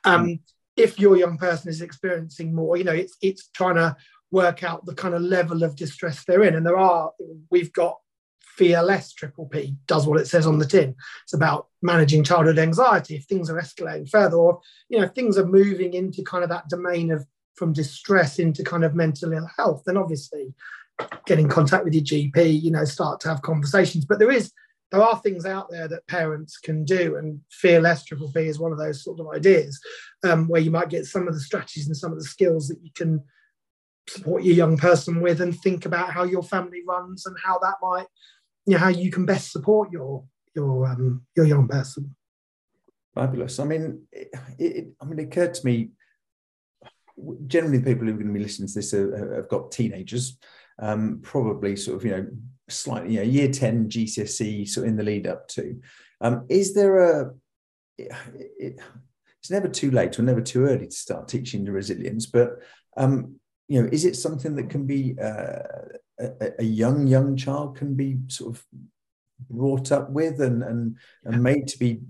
um, 0.04 0.40
if 0.76 0.98
your 0.98 1.16
young 1.16 1.38
person 1.38 1.68
is 1.70 1.80
experiencing 1.80 2.54
more, 2.54 2.76
you 2.76 2.84
know, 2.84 2.92
it's 2.92 3.16
it's 3.22 3.48
trying 3.48 3.76
to 3.76 3.96
work 4.30 4.64
out 4.64 4.84
the 4.84 4.94
kind 4.94 5.14
of 5.14 5.22
level 5.22 5.62
of 5.62 5.76
distress 5.76 6.24
they're 6.24 6.42
in. 6.42 6.56
And 6.56 6.66
there 6.66 6.76
are, 6.76 7.12
we've 7.50 7.72
got 7.72 7.98
fear 8.40 8.82
less 8.82 9.12
triple 9.12 9.46
P 9.46 9.76
does 9.86 10.06
what 10.06 10.20
it 10.20 10.26
says 10.26 10.46
on 10.46 10.58
the 10.58 10.66
tin. 10.66 10.94
It's 11.24 11.34
about 11.34 11.68
managing 11.82 12.24
childhood 12.24 12.58
anxiety 12.58 13.16
if 13.16 13.24
things 13.24 13.50
are 13.50 13.60
escalating 13.60 14.08
further, 14.08 14.36
or 14.36 14.60
you 14.88 14.98
know, 14.98 15.04
if 15.04 15.12
things 15.12 15.38
are 15.38 15.46
moving 15.46 15.94
into 15.94 16.22
kind 16.22 16.44
of 16.44 16.50
that 16.50 16.68
domain 16.68 17.10
of 17.10 17.26
from 17.54 17.72
distress 17.72 18.38
into 18.38 18.64
kind 18.64 18.84
of 18.84 18.94
mental 18.94 19.32
ill 19.32 19.48
health, 19.56 19.82
then 19.86 19.96
obviously 19.96 20.52
get 21.26 21.38
in 21.38 21.48
contact 21.48 21.84
with 21.84 21.94
your 21.94 22.04
GP, 22.04 22.60
you 22.60 22.70
know, 22.70 22.84
start 22.84 23.20
to 23.20 23.28
have 23.28 23.42
conversations. 23.42 24.04
But 24.04 24.18
there 24.18 24.30
is 24.30 24.52
there 24.90 25.02
are 25.02 25.18
things 25.18 25.44
out 25.44 25.70
there 25.70 25.88
that 25.88 26.06
parents 26.06 26.58
can 26.58 26.84
do, 26.84 27.16
and 27.16 27.40
fear 27.50 27.80
less 27.80 28.04
triple 28.04 28.30
P 28.32 28.42
is 28.42 28.58
one 28.58 28.72
of 28.72 28.78
those 28.78 29.02
sort 29.02 29.20
of 29.20 29.26
ideas 29.34 29.80
um, 30.24 30.46
where 30.48 30.60
you 30.60 30.70
might 30.70 30.90
get 30.90 31.06
some 31.06 31.26
of 31.26 31.34
the 31.34 31.40
strategies 31.40 31.86
and 31.86 31.96
some 31.96 32.12
of 32.12 32.18
the 32.18 32.24
skills 32.24 32.68
that 32.68 32.78
you 32.82 32.90
can 32.94 33.22
support 34.08 34.44
your 34.44 34.54
young 34.54 34.76
person 34.76 35.20
with 35.20 35.40
and 35.40 35.58
think 35.60 35.86
about 35.86 36.10
how 36.10 36.24
your 36.24 36.42
family 36.42 36.82
runs 36.86 37.24
and 37.24 37.36
how 37.42 37.58
that 37.58 37.76
might 37.80 38.06
you 38.66 38.74
know 38.74 38.78
how 38.78 38.88
you 38.88 39.10
can 39.10 39.26
best 39.26 39.52
support 39.52 39.90
your 39.90 40.24
your 40.54 40.86
um, 40.86 41.22
your 41.36 41.46
young 41.46 41.68
person. 41.68 42.14
Fabulous. 43.14 43.58
I 43.58 43.64
mean 43.64 44.02
it, 44.12 44.28
it, 44.58 44.86
i 45.00 45.04
mean 45.04 45.18
it 45.18 45.24
occurred 45.24 45.54
to 45.54 45.66
me 45.66 45.90
generally 47.46 47.78
people 47.78 48.04
who 48.04 48.10
are 48.10 48.16
going 48.16 48.26
to 48.26 48.32
be 48.32 48.40
listening 48.40 48.68
to 48.68 48.74
this 48.74 48.90
have 48.90 49.48
got 49.48 49.70
teenagers 49.70 50.36
um, 50.78 51.20
probably 51.22 51.76
sort 51.76 51.96
of 51.96 52.04
you 52.04 52.10
know 52.10 52.26
slightly 52.68 53.14
you 53.14 53.18
know 53.18 53.24
year 53.24 53.50
10 53.50 53.88
gcse 53.88 54.68
sort 54.68 54.86
of 54.86 54.90
in 54.90 54.96
the 54.96 55.02
lead 55.02 55.26
up 55.26 55.48
to. 55.48 55.80
Um, 56.20 56.46
is 56.48 56.74
there 56.74 56.98
a 56.98 57.34
it, 57.98 58.80
it's 59.38 59.50
never 59.50 59.68
too 59.68 59.90
late 59.90 60.18
or 60.18 60.22
never 60.22 60.40
too 60.40 60.64
early 60.64 60.86
to 60.86 60.92
start 60.92 61.28
teaching 61.28 61.64
the 61.64 61.72
resilience 61.72 62.26
but 62.26 62.60
um, 62.96 63.36
you 63.68 63.82
know, 63.82 63.88
is 63.90 64.04
it 64.04 64.16
something 64.16 64.54
that 64.56 64.70
can 64.70 64.86
be 64.86 65.16
uh, 65.20 65.58
a, 66.18 66.52
a, 66.60 66.64
young 66.64 67.06
young 67.06 67.36
child 67.36 67.76
can 67.76 67.94
be 67.94 68.18
sort 68.28 68.54
of 68.54 68.64
brought 69.50 69.90
up 69.90 70.10
with 70.10 70.40
and 70.40 70.62
and, 70.62 70.96
and 71.24 71.42
made 71.42 71.66
to 71.68 71.78
be 71.78 72.00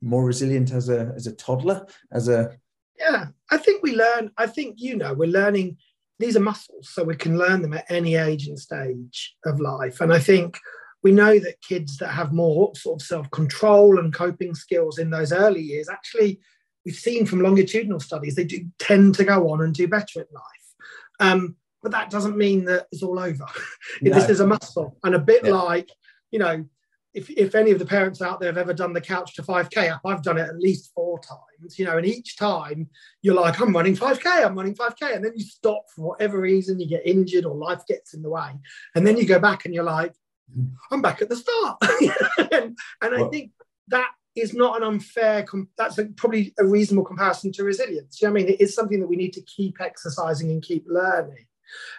more 0.00 0.24
resilient 0.24 0.72
as 0.72 0.88
a 0.88 1.12
as 1.14 1.26
a 1.26 1.34
toddler 1.36 1.86
as 2.10 2.28
a 2.28 2.56
yeah 2.98 3.26
i 3.52 3.56
think 3.56 3.82
we 3.82 3.94
learn 3.94 4.30
i 4.36 4.46
think 4.46 4.74
you 4.78 4.96
know 4.96 5.14
we're 5.14 5.28
learning 5.28 5.76
these 6.22 6.36
are 6.36 6.40
muscles 6.40 6.90
so 6.90 7.02
we 7.02 7.16
can 7.16 7.38
learn 7.38 7.62
them 7.62 7.74
at 7.74 7.90
any 7.90 8.14
age 8.14 8.46
and 8.46 8.58
stage 8.58 9.34
of 9.44 9.60
life 9.60 10.00
and 10.00 10.12
i 10.12 10.18
think 10.18 10.58
we 11.02 11.10
know 11.10 11.38
that 11.38 11.60
kids 11.62 11.96
that 11.96 12.08
have 12.08 12.32
more 12.32 12.72
sort 12.76 13.00
of 13.00 13.06
self-control 13.06 13.98
and 13.98 14.14
coping 14.14 14.54
skills 14.54 14.98
in 14.98 15.10
those 15.10 15.32
early 15.32 15.60
years 15.60 15.88
actually 15.88 16.40
we've 16.84 16.94
seen 16.94 17.26
from 17.26 17.40
longitudinal 17.40 18.00
studies 18.00 18.34
they 18.34 18.44
do 18.44 18.64
tend 18.78 19.14
to 19.14 19.24
go 19.24 19.50
on 19.50 19.62
and 19.62 19.74
do 19.74 19.88
better 19.88 20.20
in 20.20 20.26
life 20.32 20.62
um, 21.20 21.56
but 21.82 21.92
that 21.92 22.10
doesn't 22.10 22.36
mean 22.36 22.64
that 22.66 22.86
it's 22.92 23.02
all 23.02 23.18
over. 23.18 23.46
No. 24.00 24.14
this 24.14 24.28
is 24.28 24.40
a 24.40 24.46
muscle, 24.46 24.96
and 25.04 25.14
a 25.14 25.18
bit 25.18 25.44
yeah. 25.44 25.52
like, 25.52 25.90
you 26.30 26.38
know, 26.38 26.64
if, 27.14 27.28
if 27.30 27.54
any 27.54 27.70
of 27.70 27.78
the 27.78 27.86
parents 27.86 28.22
out 28.22 28.40
there 28.40 28.48
have 28.48 28.58
ever 28.58 28.72
done 28.72 28.92
the 28.92 29.00
couch 29.00 29.34
to 29.34 29.42
5k 29.42 29.90
app, 29.90 30.00
I've 30.04 30.22
done 30.22 30.38
it 30.38 30.48
at 30.48 30.58
least 30.58 30.92
four 30.94 31.20
times, 31.20 31.78
you 31.78 31.84
know, 31.84 31.98
and 31.98 32.06
each 32.06 32.36
time 32.36 32.88
you're 33.20 33.34
like, 33.34 33.60
I'm 33.60 33.74
running 33.74 33.96
5k, 33.96 34.44
I'm 34.44 34.54
running 34.54 34.74
5k. 34.74 35.14
And 35.14 35.24
then 35.24 35.32
you 35.36 35.44
stop 35.44 35.84
for 35.94 36.08
whatever 36.08 36.40
reason, 36.40 36.80
you 36.80 36.88
get 36.88 37.06
injured 37.06 37.44
or 37.44 37.54
life 37.54 37.82
gets 37.86 38.14
in 38.14 38.22
the 38.22 38.30
way. 38.30 38.50
And 38.94 39.06
then 39.06 39.18
you 39.18 39.26
go 39.26 39.38
back 39.38 39.64
and 39.64 39.74
you're 39.74 39.84
like, 39.84 40.14
I'm 40.90 41.02
back 41.02 41.20
at 41.20 41.28
the 41.28 41.36
start. 41.36 41.78
and, 42.52 42.76
and 43.02 43.12
well, 43.12 43.26
I 43.26 43.28
think 43.28 43.52
that 43.88 44.10
is 44.34 44.54
not 44.54 44.78
an 44.78 44.82
unfair, 44.82 45.44
that's 45.76 45.98
a, 45.98 46.06
probably 46.06 46.54
a 46.58 46.64
reasonable 46.64 47.04
comparison 47.04 47.52
to 47.52 47.64
resilience. 47.64 48.20
You 48.20 48.28
know 48.28 48.32
I 48.32 48.34
mean? 48.34 48.48
It 48.48 48.60
is 48.60 48.74
something 48.74 49.00
that 49.00 49.08
we 49.08 49.16
need 49.16 49.34
to 49.34 49.42
keep 49.42 49.80
exercising 49.80 50.50
and 50.50 50.62
keep 50.62 50.86
learning. 50.88 51.46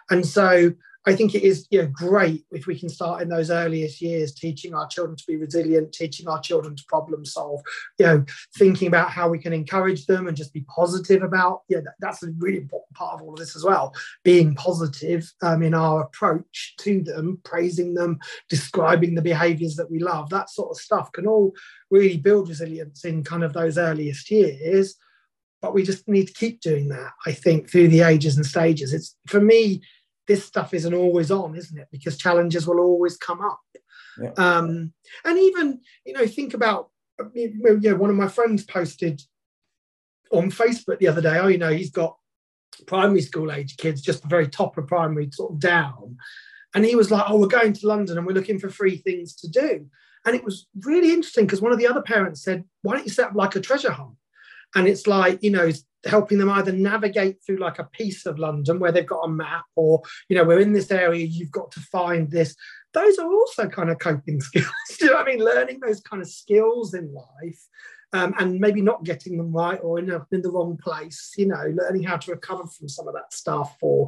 And 0.09 0.25
so 0.25 0.73
I 1.05 1.15
think 1.15 1.35
it 1.35 1.43
is 1.43 1.67
you 1.69 1.81
know, 1.81 1.87
great 1.87 2.45
if 2.51 2.65
we 2.65 2.79
can 2.79 2.89
start 2.89 3.21
in 3.21 3.29
those 3.29 3.51
earliest 3.51 4.01
years, 4.01 4.33
teaching 4.33 4.73
our 4.73 4.87
children 4.87 5.17
to 5.17 5.23
be 5.27 5.35
resilient, 5.35 5.91
teaching 5.91 6.27
our 6.27 6.39
children 6.39 6.75
to 6.75 6.83
problem 6.87 7.25
solve, 7.25 7.61
you 7.99 8.05
know, 8.05 8.25
thinking 8.57 8.87
about 8.87 9.09
how 9.09 9.27
we 9.29 9.37
can 9.37 9.51
encourage 9.51 10.05
them 10.05 10.27
and 10.27 10.37
just 10.37 10.53
be 10.53 10.65
positive 10.73 11.21
about, 11.21 11.63
yeah, 11.67 11.79
that, 11.79 11.95
that's 11.99 12.23
a 12.23 12.31
really 12.37 12.57
important 12.57 12.95
part 12.95 13.15
of 13.15 13.21
all 13.21 13.33
of 13.33 13.39
this 13.39 13.55
as 13.55 13.63
well. 13.63 13.93
Being 14.23 14.55
positive 14.55 15.31
um, 15.41 15.61
in 15.61 15.73
our 15.73 16.03
approach 16.03 16.75
to 16.79 17.01
them, 17.01 17.39
praising 17.43 17.93
them, 17.93 18.19
describing 18.49 19.15
the 19.15 19.21
behaviors 19.21 19.75
that 19.75 19.91
we 19.91 19.99
love, 19.99 20.29
that 20.29 20.49
sort 20.49 20.71
of 20.71 20.77
stuff 20.77 21.11
can 21.11 21.27
all 21.27 21.53
really 21.91 22.17
build 22.17 22.47
resilience 22.47 23.03
in 23.03 23.23
kind 23.23 23.43
of 23.43 23.53
those 23.53 23.77
earliest 23.77 24.31
years. 24.31 24.95
But 25.61 25.73
we 25.73 25.83
just 25.83 26.07
need 26.07 26.27
to 26.27 26.33
keep 26.33 26.59
doing 26.59 26.89
that, 26.89 27.11
I 27.25 27.31
think, 27.31 27.69
through 27.69 27.87
the 27.87 28.01
ages 28.01 28.35
and 28.35 28.45
stages. 28.45 28.93
It's 28.93 29.15
for 29.27 29.39
me, 29.39 29.81
this 30.27 30.45
stuff 30.45 30.73
isn't 30.73 30.93
always 30.93 31.31
on, 31.31 31.55
isn't 31.55 31.77
it? 31.77 31.87
Because 31.91 32.17
challenges 32.17 32.67
will 32.67 32.79
always 32.79 33.17
come 33.17 33.41
up. 33.41 33.59
Yeah. 34.21 34.31
Um, 34.37 34.93
and 35.25 35.37
even, 35.37 35.81
you 36.05 36.13
know, 36.13 36.27
think 36.27 36.53
about, 36.53 36.89
you 37.33 37.53
know, 37.61 37.95
one 37.95 38.09
of 38.09 38.15
my 38.15 38.27
friends 38.27 38.63
posted 38.63 39.21
on 40.31 40.51
Facebook 40.51 40.99
the 40.99 41.07
other 41.07 41.21
day, 41.21 41.37
oh, 41.39 41.47
you 41.47 41.57
know, 41.57 41.71
he's 41.71 41.91
got 41.91 42.17
primary 42.87 43.21
school 43.21 43.51
age 43.51 43.77
kids, 43.77 44.01
just 44.01 44.21
the 44.21 44.27
very 44.27 44.47
top 44.47 44.77
of 44.77 44.87
primary 44.87 45.29
sort 45.31 45.53
of 45.53 45.59
down. 45.59 46.17
And 46.73 46.85
he 46.85 46.95
was 46.95 47.11
like, 47.11 47.25
oh, 47.27 47.37
we're 47.37 47.47
going 47.47 47.73
to 47.73 47.87
London 47.87 48.17
and 48.17 48.25
we're 48.25 48.33
looking 48.33 48.59
for 48.59 48.69
free 48.69 48.97
things 48.97 49.35
to 49.37 49.47
do. 49.47 49.85
And 50.25 50.35
it 50.35 50.43
was 50.43 50.67
really 50.81 51.11
interesting 51.11 51.45
because 51.45 51.61
one 51.61 51.71
of 51.71 51.77
the 51.77 51.87
other 51.87 52.01
parents 52.01 52.43
said, 52.43 52.63
why 52.81 52.95
don't 52.95 53.05
you 53.05 53.11
set 53.11 53.29
up 53.29 53.35
like 53.35 53.55
a 53.55 53.61
treasure 53.61 53.91
hunt? 53.91 54.15
And 54.73 54.87
it's 54.87 55.05
like, 55.05 55.43
you 55.43 55.51
know, 55.51 55.69
helping 56.05 56.37
them 56.37 56.49
either 56.49 56.71
navigate 56.71 57.37
through 57.45 57.57
like 57.57 57.79
a 57.79 57.85
piece 57.85 58.25
of 58.25 58.39
London 58.39 58.79
where 58.79 58.91
they've 58.91 59.05
got 59.07 59.25
a 59.25 59.29
map 59.29 59.65
or, 59.75 60.01
you 60.29 60.35
know, 60.35 60.43
we're 60.43 60.59
in 60.59 60.73
this 60.73 60.91
area, 60.91 61.25
you've 61.25 61.51
got 61.51 61.71
to 61.71 61.79
find 61.79 62.29
this. 62.31 62.55
Those 62.93 63.17
are 63.17 63.31
also 63.31 63.67
kind 63.67 63.89
of 63.89 63.99
coping 63.99 64.41
skills. 64.41 64.67
you 64.99 65.07
know 65.07 65.17
I 65.17 65.25
mean? 65.25 65.39
Learning 65.39 65.79
those 65.79 66.01
kind 66.01 66.21
of 66.21 66.29
skills 66.29 66.93
in 66.93 67.13
life 67.13 67.59
um, 68.13 68.33
and 68.37 68.59
maybe 68.59 68.81
not 68.81 69.03
getting 69.03 69.37
them 69.37 69.51
right 69.51 69.79
or 69.81 69.97
in, 69.97 70.11
a, 70.11 70.25
in 70.31 70.43
the 70.43 70.51
wrong 70.51 70.77
place, 70.77 71.33
you 71.35 71.47
know, 71.47 71.73
learning 71.73 72.03
how 72.03 72.17
to 72.17 72.31
recover 72.31 72.65
from 72.67 72.87
some 72.87 73.07
of 73.07 73.15
that 73.15 73.33
stuff 73.33 73.75
or, 73.81 74.07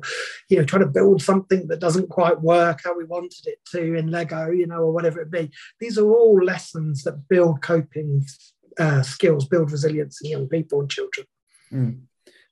you 0.50 0.58
know, 0.58 0.64
trying 0.64 0.84
to 0.84 0.88
build 0.88 1.22
something 1.22 1.68
that 1.68 1.80
doesn't 1.80 2.10
quite 2.10 2.40
work 2.42 2.82
how 2.84 2.96
we 2.96 3.04
wanted 3.06 3.48
it 3.48 3.60
to 3.72 3.96
in 3.96 4.12
Lego, 4.12 4.52
you 4.52 4.68
know, 4.68 4.82
or 4.82 4.94
whatever 4.94 5.22
it 5.22 5.32
be. 5.32 5.50
These 5.80 5.98
are 5.98 6.08
all 6.08 6.44
lessons 6.44 7.04
that 7.04 7.28
build 7.28 7.64
coping 7.64 8.26
uh, 8.78 9.02
skills, 9.02 9.48
build 9.48 9.72
resilience 9.72 10.22
in 10.22 10.32
young 10.32 10.48
people 10.48 10.82
and 10.82 10.90
children. 10.90 11.26
Mm. 11.76 12.02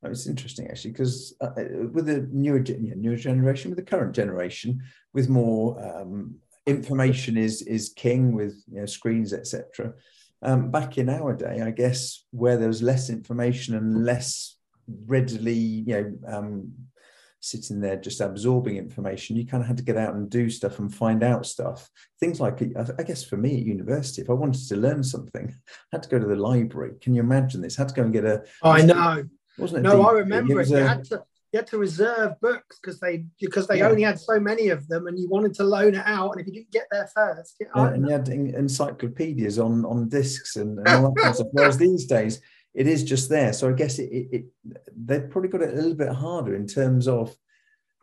It's 0.05 0.27
interesting 0.27 0.67
actually 0.67 0.91
because 0.91 1.33
uh, 1.39 1.51
uh, 1.57 1.87
with 1.93 2.07
the 2.07 2.27
newer 2.31 2.61
yeah, 2.61 2.93
newer 2.97 3.15
generation, 3.15 3.71
with 3.71 3.77
the 3.77 3.85
current 3.85 4.13
generation, 4.13 4.81
with 5.13 5.29
more 5.29 5.81
um, 5.81 6.35
information 6.65 7.37
is 7.37 7.61
is 7.61 7.93
king 7.95 8.33
with 8.33 8.61
you 8.69 8.81
know, 8.81 8.85
screens 8.85 9.33
etc. 9.33 9.93
Um, 10.41 10.71
back 10.71 10.97
in 10.97 11.09
our 11.09 11.33
day, 11.33 11.61
I 11.61 11.71
guess 11.71 12.25
where 12.31 12.57
there 12.57 12.67
was 12.67 12.83
less 12.83 13.09
information 13.09 13.75
and 13.75 14.03
less 14.03 14.57
readily 15.05 15.53
you 15.53 15.93
know 15.93 16.13
um, 16.27 16.73
sitting 17.43 17.81
there 17.81 17.97
just 17.97 18.21
absorbing 18.21 18.77
information, 18.77 19.35
you 19.35 19.45
kind 19.45 19.61
of 19.61 19.67
had 19.67 19.75
to 19.77 19.83
get 19.83 19.97
out 19.97 20.15
and 20.15 20.29
do 20.29 20.49
stuff 20.49 20.79
and 20.79 20.93
find 20.93 21.23
out 21.23 21.45
stuff. 21.45 21.89
Things 22.19 22.39
like, 22.39 22.61
I 22.97 23.03
guess 23.03 23.23
for 23.23 23.35
me 23.35 23.57
at 23.59 23.65
university, 23.65 24.21
if 24.21 24.29
I 24.29 24.33
wanted 24.33 24.65
to 24.69 24.77
learn 24.77 25.03
something, 25.03 25.49
I 25.49 25.73
had 25.91 26.03
to 26.03 26.09
go 26.09 26.19
to 26.19 26.25
the 26.25 26.37
library. 26.37 26.93
Can 27.01 27.13
you 27.13 27.21
imagine 27.21 27.61
this? 27.61 27.77
I 27.77 27.81
had 27.81 27.89
to 27.89 27.95
go 27.95 28.03
and 28.03 28.13
get 28.13 28.23
a. 28.23 28.43
Oh, 28.61 28.77
know. 28.77 29.25
Wasn't 29.57 29.85
it? 29.85 29.89
No, 29.89 30.01
I 30.03 30.13
remember 30.13 30.61
it. 30.61 30.67
it. 30.67 30.71
You, 30.71 30.77
a, 30.77 30.87
had 30.87 31.03
to, 31.05 31.23
you 31.51 31.59
had 31.59 31.67
to 31.67 31.77
reserve 31.77 32.39
books 32.41 32.79
because 32.81 32.99
they 32.99 33.25
because 33.39 33.67
they 33.67 33.79
yeah. 33.79 33.89
only 33.89 34.03
had 34.03 34.19
so 34.19 34.39
many 34.39 34.69
of 34.69 34.87
them, 34.87 35.07
and 35.07 35.19
you 35.19 35.27
wanted 35.29 35.53
to 35.55 35.63
loan 35.63 35.95
it 35.95 36.03
out. 36.05 36.31
And 36.31 36.41
if 36.41 36.47
you 36.47 36.53
didn't 36.53 36.71
get 36.71 36.87
there 36.89 37.09
first, 37.13 37.57
yeah, 37.59 37.89
and 37.89 38.07
you 38.07 38.11
had 38.13 38.29
encyclopedias 38.29 39.59
on 39.59 39.85
on 39.85 40.07
discs 40.09 40.55
and, 40.55 40.79
and 40.79 40.87
all 40.87 41.13
that 41.13 41.21
kind 41.21 41.29
of 41.29 41.35
stuff. 41.35 41.47
Whereas 41.51 41.77
these 41.77 42.05
days, 42.05 42.41
it 42.73 42.87
is 42.87 43.03
just 43.03 43.29
there. 43.29 43.53
So 43.53 43.69
I 43.69 43.73
guess 43.73 43.99
it, 43.99 44.11
it, 44.11 44.27
it, 44.31 44.45
they've 44.95 45.29
probably 45.29 45.49
got 45.49 45.61
it 45.61 45.73
a 45.73 45.75
little 45.75 45.93
bit 45.93 46.09
harder 46.09 46.55
in 46.55 46.67
terms 46.67 47.07
of 47.07 47.35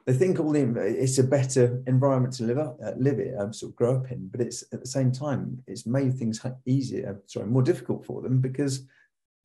they 0.07 0.15
think 0.15 0.41
all 0.41 0.51
the 0.51 0.63
it's 0.79 1.19
a 1.19 1.25
better 1.25 1.83
environment 1.87 2.35
to 2.35 2.45
live 2.45 2.59
up, 2.59 2.79
uh, 2.85 2.93
live 2.97 3.19
it, 3.19 3.35
um, 3.39 3.53
sort 3.53 3.73
of 3.73 3.77
grow 3.77 3.97
up 3.97 4.11
in. 4.11 4.29
But 4.29 4.41
it's 4.41 4.65
at 4.73 4.81
the 4.81 4.87
same 4.87 5.13
time 5.13 5.63
it's 5.67 5.87
made 5.87 6.15
things 6.15 6.45
easier, 6.67 7.21
sorry, 7.27 7.47
more 7.47 7.63
difficult 7.63 8.07
for 8.07 8.23
them 8.23 8.41
because 8.41 8.87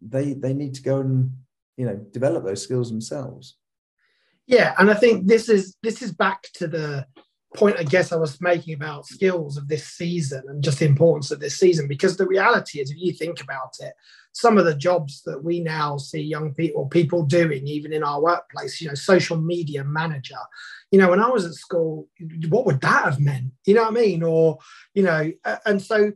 they 0.01 0.33
they 0.33 0.53
need 0.53 0.73
to 0.75 0.81
go 0.81 0.99
and 1.01 1.31
you 1.77 1.85
know 1.85 1.95
develop 2.11 2.45
those 2.45 2.63
skills 2.63 2.89
themselves. 2.89 3.57
Yeah, 4.47 4.75
and 4.77 4.89
I 4.91 4.93
think 4.93 5.27
this 5.27 5.49
is 5.49 5.75
this 5.81 6.01
is 6.01 6.13
back 6.13 6.43
to 6.55 6.67
the 6.67 7.05
point 7.57 7.77
I 7.79 7.83
guess 7.83 8.11
I 8.11 8.17
was 8.17 8.39
making 8.41 8.73
about 8.73 9.05
skills 9.05 9.57
of 9.57 9.67
this 9.67 9.85
season 9.85 10.43
and 10.47 10.63
just 10.63 10.79
the 10.79 10.85
importance 10.85 11.31
of 11.31 11.39
this 11.39 11.57
season. 11.57 11.87
Because 11.87 12.17
the 12.17 12.27
reality 12.27 12.79
is, 12.79 12.91
if 12.91 12.97
you 12.97 13.13
think 13.13 13.41
about 13.41 13.75
it, 13.79 13.93
some 14.31 14.57
of 14.57 14.65
the 14.65 14.75
jobs 14.75 15.21
that 15.23 15.43
we 15.43 15.61
now 15.61 15.97
see 15.97 16.21
young 16.21 16.53
people 16.53 16.87
people 16.87 17.23
doing, 17.23 17.67
even 17.67 17.93
in 17.93 18.03
our 18.03 18.21
workplace, 18.21 18.81
you 18.81 18.87
know, 18.87 18.95
social 18.95 19.37
media 19.37 19.83
manager. 19.83 20.35
You 20.91 20.99
know, 20.99 21.09
when 21.09 21.21
I 21.21 21.29
was 21.29 21.45
at 21.45 21.53
school, 21.53 22.07
what 22.49 22.65
would 22.65 22.81
that 22.81 23.05
have 23.05 23.19
meant? 23.19 23.51
You 23.65 23.75
know 23.75 23.83
what 23.83 23.97
I 23.97 24.01
mean? 24.01 24.23
Or, 24.23 24.57
you 24.93 25.03
know, 25.03 25.31
and 25.65 25.81
so 25.81 26.11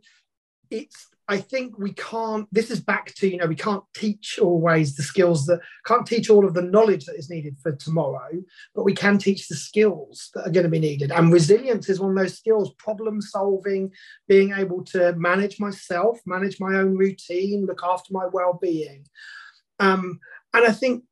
it's 0.70 1.08
I 1.30 1.38
think 1.38 1.78
we 1.78 1.94
can't, 1.94 2.48
this 2.52 2.72
is 2.72 2.80
back 2.80 3.14
to, 3.18 3.30
you 3.30 3.38
know, 3.38 3.46
we 3.46 3.56
can't 3.56 3.84
teach 3.96 4.40
always 4.42 4.96
the 4.96 5.04
skills 5.04 5.46
that, 5.46 5.60
can't 5.86 6.06
teach 6.06 6.28
all 6.28 6.44
of 6.44 6.56
the 6.56 6.64
knowledge 6.64 7.06
that 7.06 7.18
is 7.18 7.30
needed 7.30 7.56
for 7.62 7.72
tomorrow, 7.74 8.32
but 8.74 8.84
we 8.84 8.96
can 8.96 9.20
teach 9.20 9.48
the 9.48 9.56
skills 9.56 10.32
that 10.34 10.48
are 10.48 10.52
going 10.52 10.64
to 10.64 10.72
be 10.72 10.80
needed. 10.80 11.12
And 11.12 11.32
resilience 11.32 11.88
is 11.88 12.00
one 12.00 12.10
of 12.10 12.18
those 12.18 12.36
skills, 12.36 12.74
problem 12.80 13.22
solving, 13.22 13.92
being 14.28 14.54
able 14.54 14.84
to 14.86 15.14
manage 15.18 15.60
myself, 15.60 16.20
manage 16.26 16.60
my 16.60 16.78
own 16.78 16.98
routine, 16.98 17.68
look 17.68 17.82
after 17.84 18.12
my 18.12 18.26
well 18.34 18.58
being. 18.60 19.06
Um, 19.80 20.20
and 20.56 20.66
I 20.66 20.72
think 20.72 21.04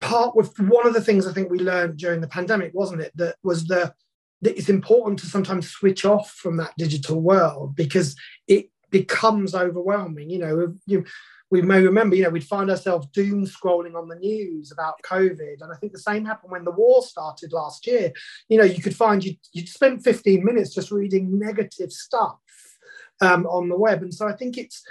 part 0.00 0.34
with 0.34 0.58
one 0.58 0.86
of 0.86 0.94
the 0.94 1.02
things 1.02 1.26
I 1.26 1.34
think 1.34 1.50
we 1.50 1.58
learned 1.58 1.98
during 1.98 2.22
the 2.22 2.28
pandemic, 2.28 2.72
wasn't 2.72 3.02
it? 3.02 3.12
That 3.16 3.36
was 3.42 3.66
the, 3.66 3.92
that 4.40 4.56
it's 4.56 4.70
important 4.70 5.18
to 5.18 5.26
sometimes 5.26 5.68
switch 5.68 6.06
off 6.06 6.30
from 6.30 6.56
that 6.56 6.72
digital 6.78 7.20
world 7.20 7.76
because 7.76 8.16
it 8.46 8.70
becomes 8.90 9.54
overwhelming. 9.54 10.30
You 10.30 10.38
know, 10.38 10.74
you, 10.86 11.04
we 11.50 11.62
may 11.62 11.80
remember, 11.80 12.14
you 12.14 12.24
know, 12.24 12.30
we'd 12.30 12.44
find 12.44 12.70
ourselves 12.70 13.06
doom 13.08 13.46
scrolling 13.46 13.96
on 13.96 14.08
the 14.08 14.16
news 14.16 14.70
about 14.70 15.02
COVID. 15.02 15.62
And 15.62 15.72
I 15.72 15.76
think 15.76 15.92
the 15.92 15.98
same 15.98 16.24
happened 16.24 16.52
when 16.52 16.64
the 16.64 16.70
war 16.70 17.02
started 17.02 17.52
last 17.52 17.86
year. 17.86 18.12
You 18.48 18.58
know, 18.58 18.64
you 18.64 18.82
could 18.82 18.96
find 18.96 19.24
you, 19.24 19.34
you'd 19.52 19.68
spend 19.68 20.04
15 20.04 20.44
minutes 20.44 20.74
just 20.74 20.90
reading 20.90 21.38
negative 21.38 21.92
stuff 21.92 22.38
um, 23.20 23.46
on 23.46 23.68
the 23.68 23.78
web. 23.78 24.02
And 24.02 24.12
so 24.12 24.28
I 24.28 24.32
think 24.32 24.58
it's, 24.58 24.82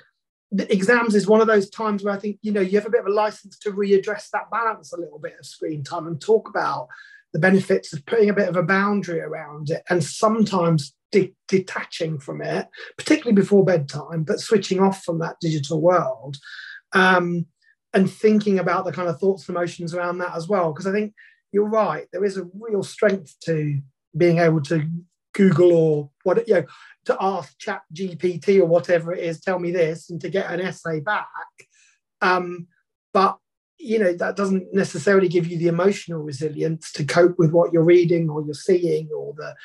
the 0.52 0.72
exams 0.74 1.14
is 1.14 1.28
one 1.28 1.42
of 1.42 1.48
those 1.48 1.70
times 1.70 2.04
where 2.04 2.14
I 2.14 2.20
think, 2.20 2.40
you 2.42 2.52
know, 2.52 2.62
you 2.62 2.78
have 2.80 2.88
a 2.88 2.92
bit 2.92 3.02
of 3.02 3.08
a 3.08 3.14
license 3.14 3.58
to 3.60 3.72
readdress 3.72 4.30
that 4.32 4.50
balance 4.50 4.94
a 4.94 5.00
little 5.00 5.20
bit 5.20 5.36
of 5.38 5.46
screen 5.46 5.84
time 5.84 6.08
and 6.08 6.20
talk 6.20 6.50
about 6.50 6.88
the 7.34 7.40
benefits 7.40 7.94
of 7.94 8.06
putting 8.06 8.30
a 8.30 8.34
bit 8.34 8.48
of 8.48 8.56
a 8.56 8.64
boundary 8.64 9.20
around 9.20 9.70
it 9.70 9.84
and 9.90 10.04
sometimes 10.04 10.96
de- 11.12 11.36
detaching 11.48 12.20
from 12.20 12.42
it, 12.42 12.68
particularly 12.98 13.36
before 13.36 13.66
bedtime, 13.66 14.24
but 14.24 14.40
switching 14.40 14.80
off 14.80 15.04
from 15.04 15.20
that 15.20 15.38
digital 15.42 15.82
world 15.82 16.38
um, 16.94 17.46
and 17.94 18.10
thinking 18.10 18.60
about 18.60 18.86
the 18.86 18.92
kind 18.92 19.10
of 19.10 19.20
thoughts 19.20 19.48
and 19.48 19.56
emotions 19.56 19.94
around 19.94 20.18
that 20.20 20.36
as 20.36 20.48
well. 20.48 20.72
Because 20.72 20.88
I 20.88 20.92
think 20.92 21.14
you're 21.52 21.70
right, 21.70 22.08
there 22.12 22.26
is 22.26 22.38
a 22.38 22.48
real 22.60 22.84
strength 22.84 23.36
to 23.46 23.80
being 24.16 24.40
able 24.40 24.62
to 24.64 24.88
Google 25.34 25.72
or 25.72 26.10
what, 26.24 26.48
you 26.48 26.56
know, 26.56 26.66
to 27.06 27.18
ask 27.22 27.58
Chat 27.60 27.82
GPT 27.94 28.60
or 28.60 28.66
whatever 28.66 29.14
it 29.14 29.24
is, 29.24 29.40
tell 29.40 29.60
me 29.60 29.72
this, 29.72 30.10
and 30.10 30.20
to 30.22 30.30
get 30.30 30.52
an 30.52 30.60
essay 30.60 31.00
back. 31.00 31.28
Um, 32.22 32.68
but 33.14 33.38
you 33.80 34.00
know 34.00 34.14
that 34.14 34.36
doesn't 34.36 34.74
necessarily 34.74 35.28
give 35.28 35.48
you 35.48 35.58
the 35.58 35.68
emotional 35.68 36.22
resilience 36.22 36.92
to 36.92 37.06
cope 37.06 37.38
with 37.38 37.52
what 37.52 37.72
you're 37.72 37.84
reading 37.84 38.30
or 38.30 38.44
you're 38.44 38.54
seeing 38.54 39.08
or 39.16 39.34
the 39.38 39.56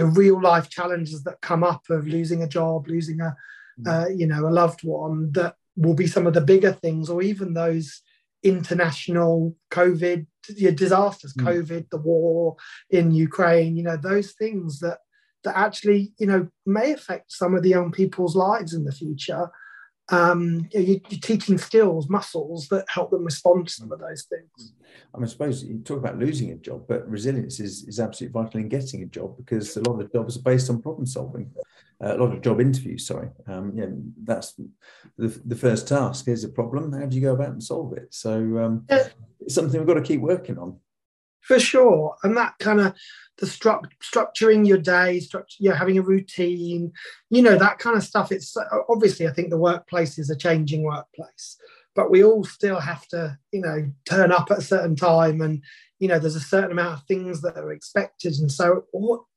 the 0.00 0.06
real 0.06 0.40
life 0.40 0.70
challenges 0.70 1.24
that 1.24 1.42
come 1.42 1.62
up 1.62 1.82
of 1.90 2.06
losing 2.06 2.42
a 2.42 2.48
job, 2.48 2.88
losing 2.88 3.20
a 3.20 3.36
mm. 3.78 3.86
uh, 3.86 4.08
you 4.08 4.26
know 4.26 4.46
a 4.46 4.56
loved 4.62 4.82
one 4.82 5.30
that 5.32 5.56
will 5.76 5.92
be 5.92 6.06
some 6.06 6.26
of 6.26 6.32
the 6.32 6.40
bigger 6.40 6.72
things, 6.72 7.10
or 7.10 7.20
even 7.20 7.52
those 7.52 8.00
international 8.42 9.54
COVID 9.70 10.26
disasters, 10.74 11.34
mm. 11.34 11.44
COVID, 11.44 11.90
the 11.90 11.98
war 11.98 12.56
in 12.88 13.12
Ukraine, 13.12 13.76
you 13.76 13.82
know 13.82 13.98
those 13.98 14.32
things 14.32 14.80
that 14.80 15.00
that 15.44 15.54
actually 15.54 16.14
you 16.18 16.26
know 16.26 16.48
may 16.64 16.92
affect 16.92 17.30
some 17.30 17.54
of 17.54 17.62
the 17.62 17.68
young 17.76 17.92
people's 17.92 18.34
lives 18.34 18.72
in 18.72 18.84
the 18.84 18.92
future 19.02 19.50
um, 20.10 20.68
you 20.72 20.96
are 20.96 21.16
teaching 21.18 21.58
skills, 21.58 22.08
muscles 22.08 22.68
that 22.68 22.84
help 22.88 23.10
them 23.10 23.24
respond 23.24 23.68
to 23.68 23.72
some 23.72 23.92
of 23.92 24.00
those 24.00 24.24
things. 24.24 24.72
I, 25.14 25.18
mean, 25.18 25.26
I 25.26 25.28
suppose 25.28 25.64
you 25.64 25.78
talk 25.78 25.98
about 25.98 26.18
losing 26.18 26.50
a 26.50 26.56
job, 26.56 26.84
but 26.88 27.08
resilience 27.08 27.60
is, 27.60 27.84
is 27.84 28.00
absolutely 28.00 28.40
vital 28.40 28.60
in 28.60 28.68
getting 28.68 29.02
a 29.02 29.06
job 29.06 29.36
because 29.36 29.76
a 29.76 29.82
lot 29.82 30.00
of 30.00 30.12
jobs 30.12 30.36
are 30.36 30.42
based 30.42 30.68
on 30.68 30.82
problem 30.82 31.06
solving. 31.06 31.50
Uh, 32.02 32.16
a 32.16 32.18
lot 32.18 32.32
of 32.32 32.42
job 32.42 32.60
interviews, 32.60 33.06
sorry. 33.06 33.28
Um, 33.46 33.76
know, 33.76 34.02
that's 34.24 34.58
the, 35.18 35.28
the 35.44 35.56
first 35.56 35.86
task. 35.86 36.26
Here's 36.26 36.44
a 36.44 36.48
problem. 36.48 36.92
How 36.92 37.06
do 37.06 37.14
you 37.14 37.22
go 37.22 37.34
about 37.34 37.50
and 37.50 37.62
solve 37.62 37.92
it? 37.92 38.08
So 38.10 38.32
um, 38.58 38.84
yeah. 38.88 39.08
it's 39.40 39.54
something 39.54 39.78
we've 39.78 39.86
got 39.86 39.94
to 39.94 40.02
keep 40.02 40.20
working 40.20 40.58
on. 40.58 40.76
For 41.40 41.58
sure. 41.58 42.16
And 42.22 42.36
that 42.36 42.58
kind 42.58 42.80
of 42.80 42.94
the 43.38 43.46
stru- 43.46 43.90
structuring 44.02 44.66
your 44.66 44.78
day, 44.78 45.20
structure, 45.20 45.56
yeah, 45.58 45.74
having 45.74 45.98
a 45.98 46.02
routine, 46.02 46.92
you 47.30 47.42
know, 47.42 47.56
that 47.56 47.78
kind 47.78 47.96
of 47.96 48.04
stuff. 48.04 48.30
It's 48.30 48.56
obviously, 48.88 49.26
I 49.26 49.32
think 49.32 49.50
the 49.50 49.58
workplace 49.58 50.18
is 50.18 50.30
a 50.30 50.36
changing 50.36 50.84
workplace, 50.84 51.56
but 51.94 52.10
we 52.10 52.22
all 52.22 52.44
still 52.44 52.78
have 52.78 53.06
to, 53.08 53.38
you 53.52 53.62
know, 53.62 53.90
turn 54.08 54.30
up 54.30 54.50
at 54.50 54.58
a 54.58 54.62
certain 54.62 54.94
time 54.94 55.40
and, 55.40 55.62
you 55.98 56.08
know, 56.08 56.18
there's 56.18 56.36
a 56.36 56.40
certain 56.40 56.72
amount 56.72 56.98
of 56.98 57.06
things 57.06 57.40
that 57.40 57.56
are 57.56 57.72
expected. 57.72 58.34
And 58.34 58.52
so 58.52 58.84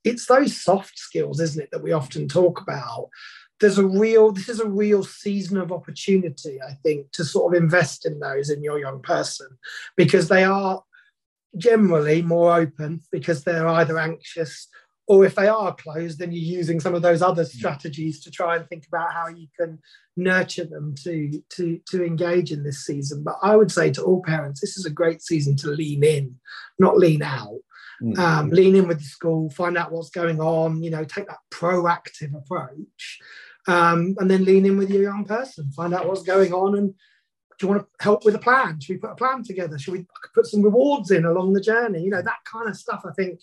it's 0.04 0.26
those 0.28 0.62
soft 0.62 1.00
skills, 1.00 1.40
isn't 1.40 1.64
it, 1.64 1.72
that 1.72 1.84
we 1.84 1.94
often 1.94 2.28
talk 2.28 2.62
about. 2.62 3.10
There's 3.60 3.78
a 3.78 3.88
real, 3.88 4.32
this 4.32 4.50
is 4.50 4.60
a 4.60 4.68
real 4.68 5.06
season 5.06 5.58
of 5.58 5.72
opportunity, 5.72 6.60
I 6.62 6.74
think, 6.84 7.12
to 7.14 7.24
sort 7.24 7.56
of 7.56 7.62
invest 7.62 8.06
in 8.06 8.20
those 8.20 8.50
in 8.50 8.62
your 8.62 8.80
young 8.80 9.02
person 9.02 9.48
because 9.96 10.28
they 10.28 10.44
are 10.44 10.84
generally 11.58 12.22
more 12.22 12.56
open 12.56 13.02
because 13.12 13.44
they're 13.44 13.68
either 13.68 13.98
anxious 14.00 14.68
or 15.08 15.26
if 15.26 15.36
they 15.36 15.48
are 15.48 15.76
closed, 15.76 16.20
then 16.20 16.32
you're 16.32 16.58
using 16.58 16.80
some 16.80 16.96
of 16.96 17.02
those 17.02 17.22
other 17.22 17.44
strategies 17.44 18.22
to 18.22 18.32
try 18.32 18.56
and 18.56 18.68
think 18.70 18.88
about 18.88 19.12
how 19.12 19.28
you 19.28 19.48
can 19.60 19.80
nurture 20.16 20.64
them 20.64 20.96
to 21.04 21.42
to 21.50 21.80
to 21.90 22.06
engage 22.06 22.52
in 22.52 22.64
this 22.64 22.86
season. 22.86 23.24
But 23.24 23.36
I 23.42 23.56
would 23.56 23.72
say 23.72 23.92
to 23.92 24.04
all 24.04 24.24
parents, 24.24 24.62
this 24.62 24.78
is 24.78 24.86
a 24.86 24.92
great 24.92 25.22
season 25.22 25.58
to 25.58 25.68
lean 25.68 26.04
in, 26.04 26.36
not 26.80 26.98
lean 26.98 27.22
out. 27.22 27.60
Mm-hmm. 28.02 28.20
Um, 28.20 28.50
lean 28.50 28.76
in 28.76 28.88
with 28.88 29.00
the 29.00 29.06
school, 29.06 29.50
find 29.52 29.78
out 29.78 29.92
what's 29.92 30.10
going 30.10 30.40
on. 30.42 30.82
You 30.82 30.90
know, 30.90 31.04
take 31.04 31.28
that 31.28 31.38
proactive 31.52 32.36
approach, 32.36 33.20
um, 33.68 34.16
and 34.20 34.32
then 34.32 34.46
lean 34.46 34.66
in 34.66 34.78
with 34.78 34.90
your 34.90 35.04
young 35.04 35.26
person, 35.26 35.72
find 35.72 35.94
out 35.94 36.08
what's 36.08 36.24
going 36.24 36.54
on, 36.54 36.78
and 36.78 36.94
you 37.64 37.70
want 37.70 37.82
to 37.82 38.04
help 38.04 38.26
with 38.26 38.36
a 38.36 38.40
plan? 38.40 38.80
Should 38.80 38.94
we 38.94 39.00
put 39.00 39.12
a 39.12 39.16
plan 39.16 39.44
together? 39.44 39.78
Should 39.80 39.94
we 39.94 40.06
put 40.36 40.46
some 40.46 40.62
rewards 40.62 41.12
in 41.12 41.26
along 41.26 41.54
the 41.54 41.62
journey? 41.62 42.02
You 42.02 42.12
know, 42.12 42.22
that 42.22 42.44
kind 42.46 42.70
of 42.70 42.78
stuff. 42.78 43.04
I 43.06 43.12
think, 43.14 43.40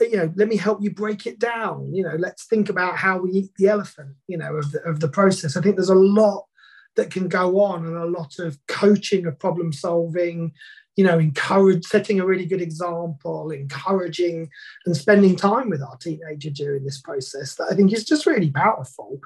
you 0.00 0.16
know, 0.16 0.32
let 0.36 0.48
me 0.48 0.56
help 0.56 0.82
you 0.82 0.92
break 0.92 1.26
it 1.26 1.38
down. 1.38 1.94
You 1.94 2.04
know, 2.04 2.16
let's 2.18 2.46
think 2.46 2.68
about 2.68 2.96
how 2.96 3.18
we 3.18 3.30
eat 3.30 3.50
the 3.56 3.68
elephant, 3.68 4.14
you 4.26 4.38
know, 4.38 4.56
of 4.56 4.72
the, 4.72 4.82
of 4.82 5.00
the 5.00 5.08
process. 5.08 5.56
I 5.56 5.60
think 5.60 5.76
there's 5.76 5.88
a 5.88 5.94
lot 5.94 6.46
that 6.96 7.10
can 7.10 7.28
go 7.28 7.60
on 7.60 7.86
and 7.86 7.96
a 7.96 8.06
lot 8.06 8.38
of 8.38 8.58
coaching 8.68 9.26
of 9.26 9.38
problem 9.38 9.72
solving, 9.72 10.52
you 10.96 11.04
know, 11.04 11.18
encourage 11.18 11.84
setting 11.84 12.20
a 12.20 12.26
really 12.26 12.46
good 12.46 12.62
example, 12.62 13.50
encouraging 13.50 14.48
and 14.86 14.96
spending 14.96 15.36
time 15.36 15.68
with 15.68 15.82
our 15.82 15.96
teenager 15.98 16.50
during 16.50 16.84
this 16.84 17.00
process 17.00 17.54
that 17.56 17.68
I 17.70 17.74
think 17.74 17.92
is 17.92 18.04
just 18.04 18.26
really 18.26 18.50
powerful. 18.50 19.20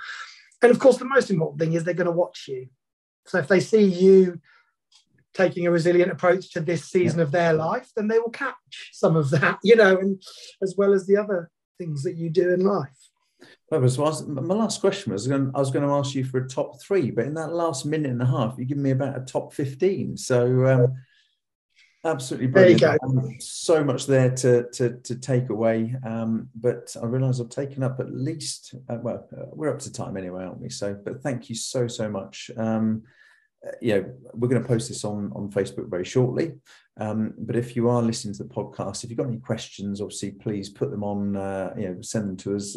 And 0.63 0.71
of 0.71 0.79
course, 0.79 0.99
the 0.99 1.05
most 1.05 1.31
important 1.31 1.61
thing 1.61 1.73
is 1.73 1.85
they're 1.85 1.95
going 1.95 2.07
to 2.07 2.13
watch 2.13 2.47
you 2.49 2.69
so 3.27 3.39
if 3.39 3.49
they 3.49 3.61
see 3.61 3.85
you 3.85 4.41
taking 5.35 5.67
a 5.67 5.71
resilient 5.71 6.11
approach 6.11 6.51
to 6.53 6.61
this 6.61 6.85
season 6.85 7.19
yeah. 7.19 7.25
of 7.25 7.33
their 7.33 7.53
life, 7.53 7.91
then 7.95 8.09
they 8.09 8.19
will 8.19 8.31
catch 8.31 8.91
some 8.93 9.17
of 9.17 9.31
that, 9.31 9.59
you 9.65 9.77
know, 9.77 9.97
and 9.97 10.23
as 10.63 10.75
well 10.77 10.93
as 10.93 11.07
the 11.07 11.17
other 11.17 11.51
things 11.79 12.03
that 12.03 12.17
you 12.17 12.31
do 12.31 12.53
in 12.53 12.61
life. 12.61 12.89
So 13.71 14.27
my 14.27 14.55
last 14.55 14.81
question 14.81 15.13
was 15.13 15.27
going, 15.27 15.51
I 15.55 15.61
was 15.61 15.71
going 15.71 15.87
to 15.87 15.95
ask 15.95 16.15
you 16.15 16.25
for 16.25 16.39
a 16.39 16.49
top 16.49 16.81
three, 16.83 17.11
but 17.11 17.27
in 17.27 17.35
that 17.35 17.53
last 17.53 17.87
minute 17.87 18.11
and 18.11 18.21
a 18.21 18.27
half, 18.27 18.57
you 18.59 18.65
give 18.65 18.79
me 18.79 18.91
about 18.91 19.17
a 19.17 19.25
top 19.25 19.55
15. 19.55 20.17
So 20.17 20.67
um, 20.67 20.95
absolutely 22.05 22.49
brilliant. 22.49 22.81
There 22.81 22.93
you 22.93 22.99
go. 22.99 23.07
Um, 23.07 23.37
so 23.41 23.85
much 23.85 24.07
there 24.07 24.31
to, 24.31 24.69
to, 24.73 24.99
to 24.99 25.15
take 25.17 25.51
away. 25.51 25.95
Um, 26.05 26.49
but 26.55 26.97
I 27.01 27.07
realise 27.07 27.41
I've 27.41 27.49
taken 27.49 27.83
up 27.83 28.01
at 28.01 28.13
least, 28.13 28.75
uh, 28.89 28.99
well, 29.03 29.29
uh, 29.37 29.47
we're 29.53 29.73
up 29.73 29.81
to 29.81 29.93
time 29.93 30.17
anyway, 30.17 30.45
aren't 30.45 30.61
we? 30.61 30.71
So, 30.71 30.95
but 30.95 31.23
thank 31.23 31.49
you 31.49 31.55
so, 31.55 31.87
so 31.89 32.09
much. 32.09 32.51
Um, 32.57 33.03
uh, 33.67 33.73
you 33.83 33.95
know, 33.95 34.13
we're 34.33 34.49
going 34.49 34.63
to 34.63 34.69
post 34.69 34.89
this 34.89 35.05
on 35.05 35.31
on 35.35 35.51
Facebook 35.51 35.91
very 35.91 36.05
shortly. 36.05 36.55
Um, 36.99 37.35
but 37.39 37.57
if 37.57 37.77
you 37.77 37.89
are 37.91 38.03
listening 38.03 38.35
to 38.35 38.45
the 38.45 38.49
podcast, 38.49 39.05
if 39.05 39.11
you've 39.11 39.19
got 39.19 39.29
any 39.29 39.39
questions, 39.39 40.01
obviously 40.01 40.31
please 40.31 40.71
put 40.71 40.91
them 40.91 41.05
on. 41.05 41.37
Uh, 41.37 41.75
you 41.77 41.89
know, 41.89 42.01
send 42.01 42.29
them 42.29 42.37
to 42.39 42.57
us. 42.57 42.77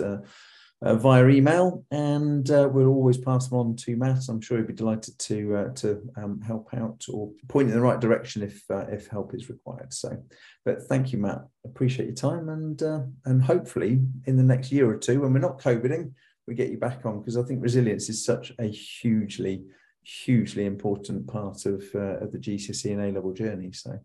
Uh, 0.84 0.96
via 0.96 1.26
email, 1.30 1.86
and 1.92 2.52
uh, 2.52 2.68
we'll 2.70 2.90
always 2.90 3.18
pass 3.18 3.48
them 3.48 3.58
on 3.58 3.74
to 3.74 3.96
Matt. 3.96 4.28
I'm 4.28 4.42
sure 4.42 4.58
he'd 4.58 4.68
be 4.68 4.74
delighted 4.74 5.18
to 5.18 5.56
uh, 5.56 5.70
to 5.76 6.02
um, 6.18 6.42
help 6.42 6.74
out 6.74 7.06
or 7.10 7.32
point 7.48 7.70
in 7.70 7.74
the 7.74 7.80
right 7.80 8.02
direction 8.02 8.44
if 8.44 8.64
uh, 8.70 8.86
if 8.90 9.08
help 9.08 9.34
is 9.34 9.50
required. 9.50 9.94
So, 9.94 10.22
but 10.66 10.84
thank 10.84 11.14
you, 11.14 11.20
Matt. 11.20 11.46
Appreciate 11.64 12.08
your 12.08 12.16
time, 12.16 12.50
and 12.50 12.84
uh, 12.84 13.00
and 13.24 13.42
hopefully 13.42 14.02
in 14.26 14.36
the 14.36 14.44
next 14.44 14.74
year 14.74 14.90
or 14.90 14.98
two, 14.98 15.22
when 15.22 15.32
we're 15.32 15.40
not 15.40 15.58
COVIDing, 15.58 16.12
we 16.48 16.56
get 16.56 16.70
you 16.70 16.78
back 16.78 17.06
on 17.06 17.20
because 17.20 17.38
I 17.38 17.44
think 17.44 17.64
resilience 17.64 18.10
is 18.10 18.26
such 18.26 18.52
a 18.60 18.66
hugely 18.66 19.64
hugely 20.04 20.66
important 20.66 21.28
part 21.28 21.66
of, 21.66 21.84
uh, 21.96 22.18
of 22.20 22.32
the 22.32 22.38
GCSE 22.38 22.92
and 22.92 23.02
A 23.02 23.12
level 23.12 23.32
journey. 23.32 23.72
So 23.72 23.98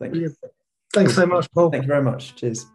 thank 0.00 0.14
you. 0.14 0.34
Thanks 0.94 1.14
so 1.14 1.26
much, 1.26 1.50
Paul. 1.52 1.70
Thank 1.70 1.84
you 1.84 1.88
very 1.88 2.02
much. 2.02 2.36
Cheers. 2.36 2.66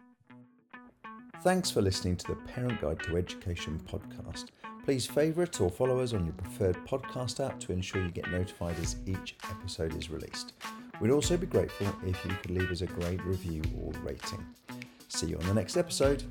Thanks 1.42 1.70
for 1.70 1.80
listening 1.80 2.16
to 2.16 2.26
the 2.26 2.34
Parent 2.34 2.80
Guide 2.80 2.98
to 3.04 3.16
Education 3.16 3.80
podcast. 3.86 4.46
Please 4.84 5.06
favourite 5.06 5.60
or 5.60 5.70
follow 5.70 6.00
us 6.00 6.12
on 6.12 6.24
your 6.24 6.34
preferred 6.34 6.76
podcast 6.84 7.44
app 7.44 7.60
to 7.60 7.72
ensure 7.72 8.02
you 8.02 8.10
get 8.10 8.28
notified 8.30 8.76
as 8.80 8.96
each 9.06 9.36
episode 9.48 9.96
is 9.96 10.10
released. 10.10 10.54
We'd 11.00 11.12
also 11.12 11.36
be 11.36 11.46
grateful 11.46 11.86
if 12.04 12.24
you 12.24 12.32
could 12.42 12.50
leave 12.50 12.70
us 12.72 12.80
a 12.80 12.86
great 12.86 13.24
review 13.24 13.62
or 13.80 13.92
rating. 14.02 14.44
See 15.08 15.28
you 15.28 15.38
on 15.38 15.46
the 15.46 15.54
next 15.54 15.76
episode. 15.76 16.24